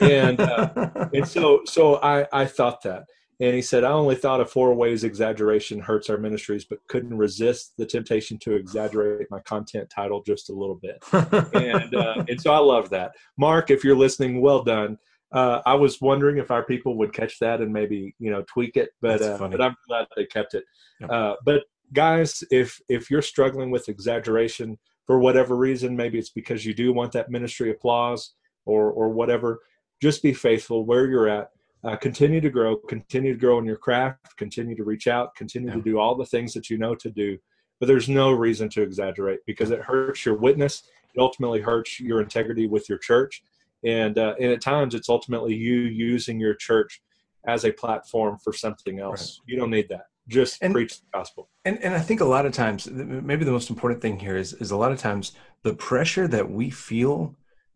And 0.00 0.40
uh, 0.40 1.08
and 1.14 1.26
so 1.26 1.62
so 1.64 1.96
I 2.02 2.26
I 2.32 2.44
thought 2.44 2.82
that, 2.82 3.04
and 3.42 3.56
he 3.56 3.60
said 3.60 3.82
I 3.82 3.90
only 3.90 4.14
thought 4.14 4.40
of 4.40 4.50
four 4.50 4.72
ways 4.72 5.02
exaggeration 5.02 5.80
hurts 5.80 6.08
our 6.08 6.16
ministries, 6.16 6.64
but 6.64 6.78
couldn't 6.86 7.16
resist 7.16 7.72
the 7.76 7.84
temptation 7.84 8.38
to 8.38 8.54
exaggerate 8.54 9.28
my 9.32 9.40
content 9.40 9.90
title 9.90 10.22
just 10.22 10.48
a 10.48 10.52
little 10.52 10.76
bit, 10.76 11.02
and 11.54 11.94
uh, 11.94 12.24
and 12.28 12.40
so 12.40 12.52
I 12.52 12.58
love 12.58 12.88
that. 12.90 13.12
Mark, 13.36 13.70
if 13.70 13.82
you're 13.82 13.96
listening, 13.96 14.40
well 14.40 14.62
done. 14.62 14.96
Uh, 15.32 15.60
I 15.66 15.74
was 15.74 16.00
wondering 16.00 16.38
if 16.38 16.50
our 16.50 16.62
people 16.62 16.96
would 16.98 17.12
catch 17.12 17.38
that 17.40 17.60
and 17.60 17.72
maybe 17.72 18.14
you 18.20 18.30
know 18.30 18.44
tweak 18.46 18.76
it, 18.76 18.90
but 19.00 19.20
uh, 19.20 19.38
but 19.38 19.60
I'm 19.60 19.76
glad 19.88 20.06
they 20.16 20.26
kept 20.26 20.54
it. 20.54 20.64
Yep. 21.00 21.10
Uh, 21.10 21.34
but 21.44 21.64
guys, 21.92 22.44
if 22.52 22.80
if 22.88 23.10
you're 23.10 23.22
struggling 23.22 23.72
with 23.72 23.88
exaggeration 23.88 24.78
for 25.04 25.18
whatever 25.18 25.56
reason, 25.56 25.96
maybe 25.96 26.16
it's 26.16 26.30
because 26.30 26.64
you 26.64 26.74
do 26.74 26.92
want 26.92 27.10
that 27.12 27.28
ministry 27.28 27.72
applause 27.72 28.34
or 28.66 28.92
or 28.92 29.08
whatever 29.08 29.60
just 30.00 30.20
be 30.20 30.34
faithful 30.34 30.84
where 30.84 31.08
you're 31.08 31.28
at 31.28 31.50
uh, 31.84 31.96
continue 31.96 32.40
to 32.40 32.50
grow 32.50 32.76
continue 32.76 33.32
to 33.32 33.38
grow 33.38 33.58
in 33.58 33.64
your 33.64 33.76
craft 33.76 34.36
continue 34.36 34.76
to 34.76 34.84
reach 34.84 35.06
out 35.06 35.34
continue 35.34 35.68
yeah. 35.68 35.74
to 35.74 35.82
do 35.82 35.98
all 35.98 36.14
the 36.14 36.26
things 36.26 36.52
that 36.54 36.70
you 36.70 36.78
know 36.78 36.94
to 36.94 37.10
do. 37.10 37.38
But 37.80 37.86
there's 37.86 38.08
no 38.08 38.30
reason 38.30 38.68
to 38.70 38.82
exaggerate 38.82 39.40
because 39.44 39.72
it 39.72 39.80
hurts 39.80 40.24
your 40.24 40.36
witness. 40.36 40.84
It 41.14 41.20
ultimately 41.20 41.60
hurts 41.60 41.98
your 41.98 42.20
integrity 42.20 42.68
with 42.68 42.88
your 42.88 42.98
church. 42.98 43.42
And 43.84 44.16
uh, 44.18 44.34
and 44.40 44.52
at 44.52 44.60
times 44.60 44.94
it's 44.94 45.08
ultimately 45.08 45.54
you 45.54 45.74
using 45.80 46.38
your 46.38 46.54
church 46.54 47.02
as 47.46 47.64
a 47.64 47.72
platform 47.72 48.38
for 48.38 48.52
something 48.52 49.00
else. 49.00 49.40
Right. 49.40 49.52
you 49.52 49.58
don't 49.58 49.70
need 49.70 49.88
that. 49.88 50.06
Just 50.28 50.62
and, 50.62 50.72
preach 50.72 51.00
the 51.00 51.06
gospel. 51.12 51.48
and 51.64 51.82
and 51.82 51.94
i 51.94 51.98
think 51.98 52.20
a 52.20 52.24
lot 52.24 52.46
of 52.46 52.52
times 52.52 52.88
maybe 52.88 53.44
the 53.44 53.50
most 53.50 53.70
important 53.70 54.00
thing 54.00 54.20
here 54.20 54.36
is 54.36 54.52
is 54.52 54.70
a 54.70 54.76
lot 54.76 54.92
of 54.92 54.98
times 54.98 55.32
the 55.64 55.74
pressure 55.74 56.28
that 56.28 56.48
we 56.48 56.70
feel 56.70 57.34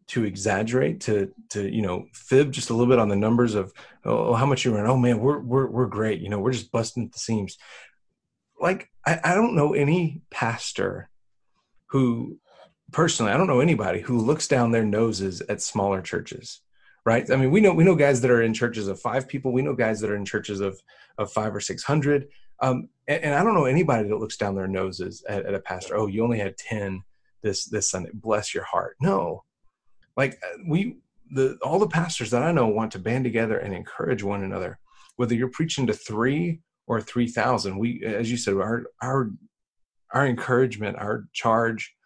to 0.08 0.24
exaggerate 0.24 1.00
to 1.00 1.32
to 1.50 1.68
you 1.68 1.82
know 1.82 2.06
fib 2.12 2.52
just 2.52 2.70
a 2.70 2.74
little 2.74 2.92
bit 2.92 3.00
on 3.00 3.08
the 3.08 3.16
numbers 3.16 3.54
of 3.54 3.72
oh 4.04 4.34
how 4.34 4.46
much 4.46 4.64
you 4.64 4.74
run 4.74 4.86
oh 4.86 4.96
man 4.96 5.18
we're 5.18 5.40
we're 5.40 5.66
we're 5.66 5.86
great. 5.86 6.20
You 6.20 6.28
know 6.28 6.38
we're 6.38 6.52
just 6.52 6.72
busting 6.72 7.06
at 7.06 7.12
the 7.12 7.18
seams. 7.18 7.58
Like 8.60 8.90
I, 9.04 9.20
I 9.22 9.34
don't 9.34 9.56
know 9.56 9.74
any 9.74 10.22
pastor 10.30 11.10
who 11.90 12.38
personally 12.92 13.32
i 13.32 13.36
don't 13.36 13.48
know 13.48 13.60
anybody 13.60 14.00
who 14.00 14.18
looks 14.18 14.46
down 14.46 14.70
their 14.70 14.84
noses 14.84 15.40
at 15.48 15.60
smaller 15.60 16.00
churches 16.00 16.60
right? 17.06 17.30
I 17.30 17.36
mean 17.36 17.50
we 17.50 17.62
know 17.62 17.72
we 17.72 17.84
know 17.84 17.94
guys 17.94 18.20
that 18.20 18.30
are 18.30 18.42
in 18.42 18.52
churches 18.52 18.88
of 18.88 19.00
five 19.00 19.26
people. 19.26 19.52
We 19.52 19.62
know 19.62 19.74
guys 19.74 20.00
that 20.00 20.10
are 20.10 20.16
in 20.16 20.26
churches 20.26 20.60
of 20.60 20.78
of 21.16 21.32
five 21.32 21.54
or 21.54 21.60
six 21.60 21.82
hundred. 21.82 22.28
Um, 22.60 22.88
and, 23.06 23.22
and, 23.22 23.34
i 23.34 23.44
don't 23.44 23.54
know 23.54 23.66
anybody 23.66 24.08
that 24.08 24.16
looks 24.16 24.38
down 24.38 24.54
their 24.54 24.66
noses 24.66 25.22
at, 25.28 25.46
at 25.46 25.54
a 25.54 25.60
pastor. 25.60 25.96
Oh 25.96 26.06
you 26.06 26.22
only 26.24 26.38
had 26.38 26.58
10 26.58 27.02
this 27.42 27.64
this 27.66 27.88
sunday. 27.88 28.10
Bless 28.12 28.54
your 28.54 28.64
heart. 28.64 28.96
No 29.00 29.44
like 30.16 30.38
uh, 30.42 30.58
we 30.68 30.96
the 31.32 31.58
all 31.62 31.78
the 31.78 31.88
pastors 31.88 32.30
that 32.30 32.42
i 32.42 32.52
know 32.52 32.68
want 32.68 32.92
to 32.92 32.98
band 32.98 33.24
together 33.24 33.58
and 33.58 33.74
encourage 33.74 34.22
one 34.22 34.42
another 34.42 34.78
whether 35.16 35.34
you're 35.34 35.48
preaching 35.48 35.86
to 35.86 35.92
three 35.92 36.60
or 36.86 37.00
3000 37.00 37.76
we 37.78 38.02
as 38.04 38.30
you 38.30 38.36
said 38.36 38.54
our 38.54 38.84
our 39.02 39.30
our 40.12 40.26
encouragement 40.26 40.96
our 40.98 41.24
charge 41.32 41.96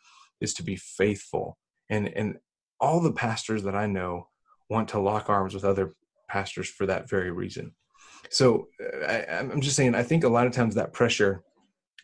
is 0.41 0.55
to 0.55 0.63
be 0.63 0.77
faithful. 0.77 1.59
And 1.89 2.09
and 2.09 2.39
all 2.81 3.01
the 3.01 3.13
pastors 3.13 3.63
that 3.65 3.75
i 3.75 3.87
know 3.87 4.29
want 4.69 4.89
to 4.89 5.01
lock 5.01 5.29
arms 5.29 5.55
with 5.55 5.65
other 5.65 5.95
pastors 6.29 6.69
for 6.69 6.87
that 6.87 7.11
very 7.11 7.31
reason. 7.31 7.75
So 8.31 8.69
uh, 8.83 9.07
I, 9.07 9.39
i'm 9.39 9.61
just 9.61 9.77
saying 9.77 9.95
i 9.95 10.03
think 10.03 10.25
a 10.25 10.29
lot 10.29 10.47
of 10.47 10.53
times 10.53 10.75
that 10.75 10.93
pressure 10.93 11.43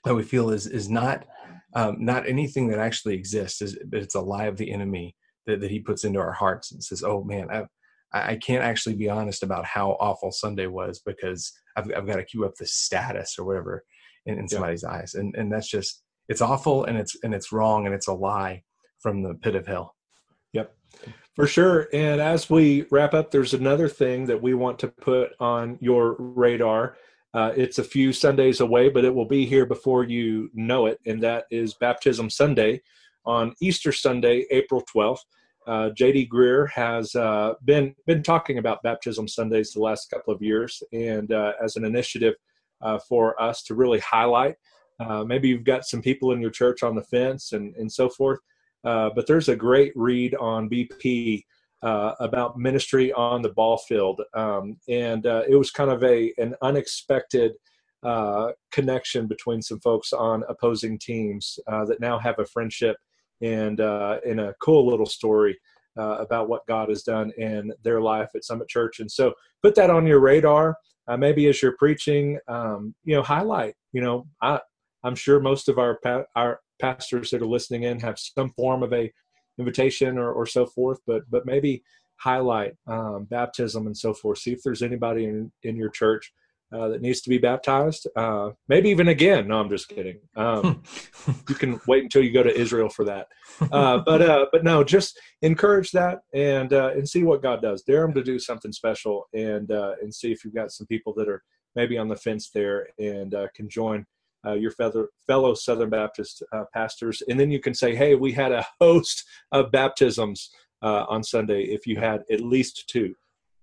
that 0.04 0.14
we 0.14 0.22
feel 0.22 0.50
is 0.50 0.66
is 0.66 0.88
not 0.88 1.26
um, 1.74 1.96
not 2.04 2.28
anything 2.28 2.68
that 2.68 2.78
actually 2.78 3.14
exists 3.14 3.62
is 3.62 3.78
but 3.86 4.00
it's 4.00 4.14
a 4.14 4.20
lie 4.20 4.46
of 4.46 4.56
the 4.56 4.72
enemy 4.72 5.14
that, 5.46 5.60
that 5.60 5.70
he 5.70 5.80
puts 5.80 6.04
into 6.04 6.18
our 6.18 6.32
hearts 6.32 6.72
and 6.72 6.82
says, 6.82 7.02
"Oh 7.02 7.24
man, 7.24 7.48
I, 7.50 7.64
I 8.12 8.36
can't 8.36 8.64
actually 8.64 8.96
be 8.96 9.08
honest 9.08 9.42
about 9.42 9.64
how 9.64 9.92
awful 10.00 10.32
Sunday 10.32 10.66
was 10.66 11.00
because 11.04 11.52
I've, 11.76 11.90
I've 11.96 12.06
got 12.06 12.16
to 12.16 12.24
keep 12.24 12.42
up 12.42 12.54
the 12.56 12.66
status 12.66 13.36
or 13.38 13.44
whatever 13.44 13.84
in, 14.26 14.38
in 14.38 14.48
somebody's 14.48 14.84
yeah. 14.84 14.96
eyes, 14.96 15.14
and 15.14 15.34
and 15.36 15.52
that's 15.52 15.68
just 15.68 16.02
it's 16.28 16.40
awful 16.40 16.84
and 16.84 16.98
it's 16.98 17.16
and 17.22 17.34
it's 17.34 17.52
wrong 17.52 17.86
and 17.86 17.94
it's 17.94 18.08
a 18.08 18.12
lie 18.12 18.62
from 19.00 19.22
the 19.22 19.34
pit 19.34 19.54
of 19.54 19.66
hell." 19.66 19.94
Yep, 20.52 20.74
for 21.34 21.46
sure. 21.46 21.88
And 21.92 22.20
as 22.20 22.48
we 22.48 22.86
wrap 22.90 23.14
up, 23.14 23.30
there's 23.30 23.54
another 23.54 23.88
thing 23.88 24.26
that 24.26 24.40
we 24.40 24.54
want 24.54 24.78
to 24.80 24.88
put 24.88 25.32
on 25.40 25.78
your 25.80 26.16
radar. 26.18 26.96
Uh, 27.34 27.52
it's 27.54 27.78
a 27.78 27.84
few 27.84 28.14
Sundays 28.14 28.60
away, 28.60 28.88
but 28.88 29.04
it 29.04 29.14
will 29.14 29.26
be 29.26 29.44
here 29.44 29.66
before 29.66 30.04
you 30.04 30.50
know 30.54 30.86
it, 30.86 30.98
and 31.06 31.22
that 31.22 31.44
is 31.50 31.74
Baptism 31.74 32.30
Sunday 32.30 32.80
on 33.26 33.54
Easter 33.60 33.92
Sunday, 33.92 34.46
April 34.50 34.82
12th. 34.94 35.20
Uh, 35.66 35.90
JD 35.90 36.28
Greear 36.28 36.70
has 36.70 37.14
uh, 37.16 37.54
been 37.64 37.94
been 38.06 38.22
talking 38.22 38.58
about 38.58 38.82
baptism 38.84 39.26
Sundays 39.26 39.72
the 39.72 39.80
last 39.80 40.08
couple 40.10 40.32
of 40.32 40.40
years, 40.40 40.80
and 40.92 41.32
uh, 41.32 41.52
as 41.62 41.74
an 41.74 41.84
initiative 41.84 42.34
uh, 42.82 42.98
for 43.08 43.40
us 43.42 43.62
to 43.64 43.74
really 43.74 43.98
highlight. 43.98 44.54
Uh, 45.00 45.24
maybe 45.24 45.48
you've 45.48 45.64
got 45.64 45.84
some 45.84 46.00
people 46.00 46.32
in 46.32 46.40
your 46.40 46.50
church 46.50 46.82
on 46.84 46.94
the 46.94 47.02
fence 47.02 47.52
and 47.52 47.74
and 47.74 47.90
so 47.90 48.08
forth, 48.08 48.38
uh, 48.84 49.10
but 49.14 49.26
there's 49.26 49.48
a 49.48 49.56
great 49.56 49.92
read 49.96 50.34
on 50.36 50.70
BP 50.70 51.42
about 51.82 52.58
ministry 52.58 53.12
on 53.12 53.42
the 53.42 53.52
ball 53.52 53.76
field, 53.76 54.20
um, 54.34 54.76
and 54.88 55.26
it 55.26 55.58
was 55.58 55.70
kind 55.72 55.90
of 55.90 56.02
a 56.04 56.32
an 56.38 56.54
unexpected. 56.62 57.52
connection 58.70 59.26
between 59.26 59.60
some 59.60 59.80
folks 59.80 60.12
on 60.12 60.44
opposing 60.48 60.96
teams 60.96 61.58
that 61.66 61.98
now 61.98 62.18
have 62.20 62.38
a 62.38 62.46
friendship 62.46 62.96
and 63.42 63.80
uh, 63.80 64.18
in 64.24 64.38
a 64.38 64.54
cool 64.62 64.86
little 64.86 65.06
story 65.06 65.58
uh, 65.98 66.16
about 66.18 66.48
what 66.48 66.66
God 66.66 66.88
has 66.88 67.02
done 67.02 67.32
in 67.38 67.72
their 67.82 68.00
life 68.00 68.28
at 68.34 68.44
Summit 68.44 68.68
Church. 68.68 69.00
And 69.00 69.10
so 69.10 69.32
put 69.62 69.74
that 69.76 69.90
on 69.90 70.06
your 70.06 70.20
radar. 70.20 70.76
Uh, 71.08 71.16
maybe 71.16 71.46
as 71.46 71.62
you're 71.62 71.76
preaching, 71.78 72.38
um, 72.48 72.94
you 73.04 73.14
know, 73.14 73.22
highlight. 73.22 73.74
You 73.92 74.02
know, 74.02 74.26
I, 74.42 74.60
I'm 75.04 75.14
sure 75.14 75.38
most 75.38 75.68
of 75.68 75.78
our 75.78 75.98
pa- 76.02 76.24
our 76.34 76.60
pastors 76.80 77.30
that 77.30 77.42
are 77.42 77.46
listening 77.46 77.84
in 77.84 78.00
have 78.00 78.18
some 78.18 78.50
form 78.50 78.82
of 78.82 78.92
a 78.92 79.12
invitation 79.58 80.18
or, 80.18 80.32
or 80.32 80.46
so 80.46 80.66
forth, 80.66 80.98
but 81.06 81.22
but 81.30 81.46
maybe 81.46 81.82
highlight 82.16 82.74
um, 82.86 83.24
baptism 83.30 83.86
and 83.86 83.96
so 83.96 84.12
forth. 84.12 84.38
See 84.38 84.52
if 84.52 84.62
there's 84.64 84.82
anybody 84.82 85.26
in 85.26 85.52
in 85.62 85.76
your 85.76 85.90
church 85.90 86.32
uh, 86.72 86.88
that 86.88 87.00
needs 87.00 87.20
to 87.20 87.30
be 87.30 87.38
baptized. 87.38 88.08
Uh, 88.16 88.50
maybe 88.68 88.88
even 88.88 89.08
again. 89.08 89.48
No, 89.48 89.60
I'm 89.60 89.68
just 89.68 89.88
kidding. 89.88 90.18
Um, 90.34 90.82
you 91.48 91.54
can 91.54 91.80
wait 91.86 92.02
until 92.02 92.24
you 92.24 92.32
go 92.32 92.42
to 92.42 92.54
Israel 92.54 92.88
for 92.88 93.04
that. 93.04 93.28
Uh, 93.70 93.98
but 94.04 94.20
uh, 94.20 94.46
but 94.50 94.64
no, 94.64 94.82
just 94.82 95.18
encourage 95.42 95.92
that 95.92 96.20
and 96.34 96.72
uh, 96.72 96.90
and 96.94 97.08
see 97.08 97.22
what 97.22 97.42
God 97.42 97.62
does. 97.62 97.82
Dare 97.82 98.02
them 98.02 98.14
to 98.14 98.22
do 98.22 98.38
something 98.38 98.72
special 98.72 99.28
and 99.32 99.70
uh, 99.70 99.92
and 100.02 100.12
see 100.12 100.32
if 100.32 100.44
you've 100.44 100.54
got 100.54 100.72
some 100.72 100.86
people 100.86 101.14
that 101.14 101.28
are 101.28 101.42
maybe 101.76 101.96
on 101.98 102.08
the 102.08 102.16
fence 102.16 102.50
there 102.50 102.88
and 102.98 103.34
can 103.54 103.68
join. 103.68 104.04
your 104.44 104.70
fellow, 104.72 105.06
fellow 105.26 105.54
Southern 105.54 105.90
Baptist 105.90 106.42
pastors, 106.74 107.22
and 107.28 107.38
then 107.38 107.50
you 107.50 107.60
can 107.60 107.74
say, 107.74 107.94
"Hey, 107.94 108.14
we 108.16 108.32
had 108.32 108.52
a 108.52 108.66
host 108.80 109.24
of 109.52 109.70
baptisms 109.70 110.50
on 110.82 111.22
Sunday. 111.22 111.62
If 111.62 111.86
you 111.86 111.96
had 111.96 112.22
at 112.30 112.40
least 112.40 112.88
two, 112.88 113.14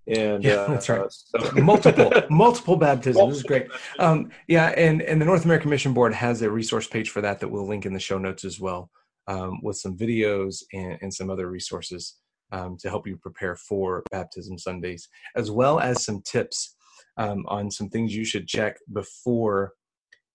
and 0.07 0.43
yeah, 0.43 0.53
uh, 0.53 0.67
that's 0.67 0.89
right. 0.89 1.05
So. 1.09 1.51
multiple, 1.61 2.11
multiple 2.29 2.75
baptisms. 2.75 3.27
This 3.29 3.37
is 3.37 3.43
great. 3.43 3.67
Um, 3.99 4.31
yeah, 4.47 4.67
and 4.69 5.01
and 5.01 5.21
the 5.21 5.25
North 5.25 5.45
American 5.45 5.69
Mission 5.69 5.93
Board 5.93 6.13
has 6.13 6.41
a 6.41 6.51
resource 6.51 6.87
page 6.87 7.09
for 7.09 7.21
that 7.21 7.39
that 7.39 7.47
we'll 7.47 7.67
link 7.67 7.85
in 7.85 7.93
the 7.93 7.99
show 7.99 8.17
notes 8.17 8.43
as 8.43 8.59
well, 8.59 8.89
um, 9.27 9.59
with 9.63 9.77
some 9.77 9.97
videos 9.97 10.63
and, 10.73 10.97
and 11.01 11.13
some 11.13 11.29
other 11.29 11.49
resources 11.49 12.15
um, 12.51 12.77
to 12.81 12.89
help 12.89 13.07
you 13.07 13.17
prepare 13.17 13.55
for 13.55 14.03
baptism 14.11 14.57
Sundays, 14.57 15.07
as 15.35 15.49
well 15.49 15.79
as 15.79 16.03
some 16.03 16.21
tips 16.21 16.75
um, 17.17 17.45
on 17.47 17.71
some 17.71 17.89
things 17.89 18.15
you 18.15 18.25
should 18.25 18.47
check 18.47 18.77
before 18.91 19.73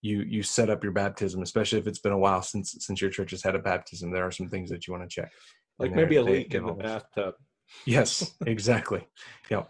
you 0.01 0.23
you 0.23 0.43
set 0.43 0.71
up 0.71 0.83
your 0.83 0.93
baptism, 0.93 1.43
especially 1.43 1.79
if 1.79 1.87
it's 1.87 1.99
been 1.99 2.13
a 2.13 2.19
while 2.19 2.43
since 2.43 2.75
since 2.79 3.01
your 3.01 3.11
church 3.11 3.33
has 3.33 3.43
had 3.43 3.55
a 3.55 3.59
baptism. 3.59 4.11
There 4.11 4.27
are 4.27 4.31
some 4.31 4.49
things 4.49 4.71
that 4.71 4.87
you 4.87 4.93
want 4.93 5.09
to 5.09 5.15
check, 5.15 5.31
like 5.79 5.95
maybe 5.95 6.17
a 6.17 6.23
leak 6.23 6.55
in 6.55 6.65
the 6.65 6.73
bathtub. 6.73 7.35
Yes, 7.85 8.35
exactly. 8.47 9.07
yeah. 9.51 9.65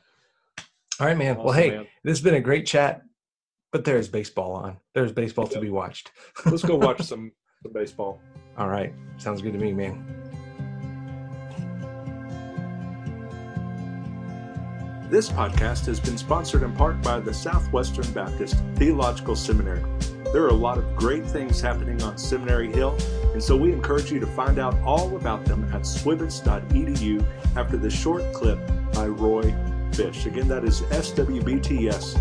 All 1.00 1.06
right, 1.06 1.16
man. 1.16 1.36
Awesome, 1.36 1.44
well, 1.44 1.54
hey, 1.54 1.70
man. 1.70 1.86
this 2.04 2.18
has 2.18 2.20
been 2.20 2.34
a 2.34 2.40
great 2.40 2.66
chat, 2.66 3.02
but 3.72 3.84
there's 3.84 4.08
baseball 4.08 4.52
on. 4.54 4.78
There's 4.94 5.12
baseball 5.12 5.44
yep. 5.44 5.54
to 5.54 5.60
be 5.60 5.70
watched. 5.70 6.10
Let's 6.46 6.64
go 6.64 6.76
watch 6.76 7.02
some, 7.02 7.32
some 7.62 7.72
baseball. 7.72 8.20
All 8.56 8.68
right. 8.68 8.92
Sounds 9.18 9.40
good 9.40 9.52
to 9.52 9.58
me, 9.58 9.72
man. 9.72 10.04
This 15.10 15.30
podcast 15.30 15.86
has 15.86 15.98
been 15.98 16.18
sponsored 16.18 16.62
in 16.62 16.74
part 16.74 17.00
by 17.00 17.18
the 17.18 17.32
Southwestern 17.32 18.12
Baptist 18.12 18.56
Theological 18.74 19.36
Seminary. 19.36 19.82
There 20.34 20.42
are 20.42 20.48
a 20.48 20.52
lot 20.52 20.76
of 20.76 20.96
great 20.96 21.24
things 21.24 21.62
happening 21.62 22.02
on 22.02 22.18
Seminary 22.18 22.70
Hill, 22.70 22.94
and 23.38 23.44
so 23.44 23.56
we 23.56 23.72
encourage 23.72 24.10
you 24.10 24.18
to 24.18 24.26
find 24.26 24.58
out 24.58 24.76
all 24.84 25.14
about 25.14 25.44
them 25.44 25.62
at 25.72 25.82
swivets.edu 25.82 27.24
after 27.54 27.76
this 27.76 27.94
short 27.94 28.32
clip 28.32 28.58
by 28.92 29.06
Roy 29.06 29.54
Fish. 29.92 30.26
Again, 30.26 30.48
that 30.48 30.64
is 30.64 30.80
swbts.edu. 30.80 32.18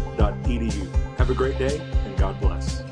Have 1.18 1.32
a 1.32 1.34
great 1.34 1.58
day, 1.58 1.80
and 2.06 2.16
God 2.20 2.40
bless. 2.40 2.84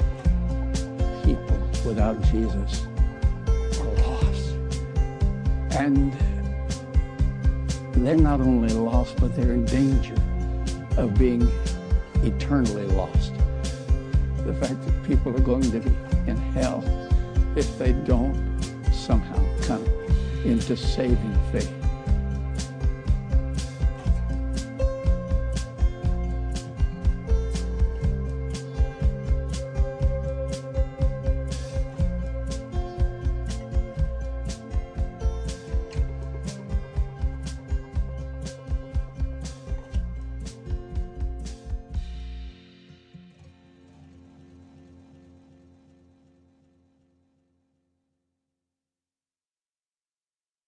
People 1.23 1.55
without 1.85 2.19
Jesus 2.23 2.87
are 3.79 3.93
lost. 4.07 4.55
And 5.75 6.11
they're 8.03 8.17
not 8.17 8.41
only 8.41 8.73
lost, 8.73 9.17
but 9.17 9.35
they're 9.35 9.53
in 9.53 9.65
danger 9.65 10.15
of 10.97 11.13
being 11.13 11.47
eternally 12.23 12.87
lost. 12.87 13.33
The 14.47 14.55
fact 14.55 14.83
that 14.83 15.03
people 15.03 15.31
are 15.35 15.41
going 15.41 15.69
to 15.69 15.79
be 15.79 15.91
in 16.25 16.37
hell 16.37 17.04
if 17.55 17.77
they 17.77 17.93
don't 17.93 18.35
somehow 18.91 19.41
come 19.61 19.85
into 20.43 20.75
saving 20.75 21.37
faith. 21.51 21.84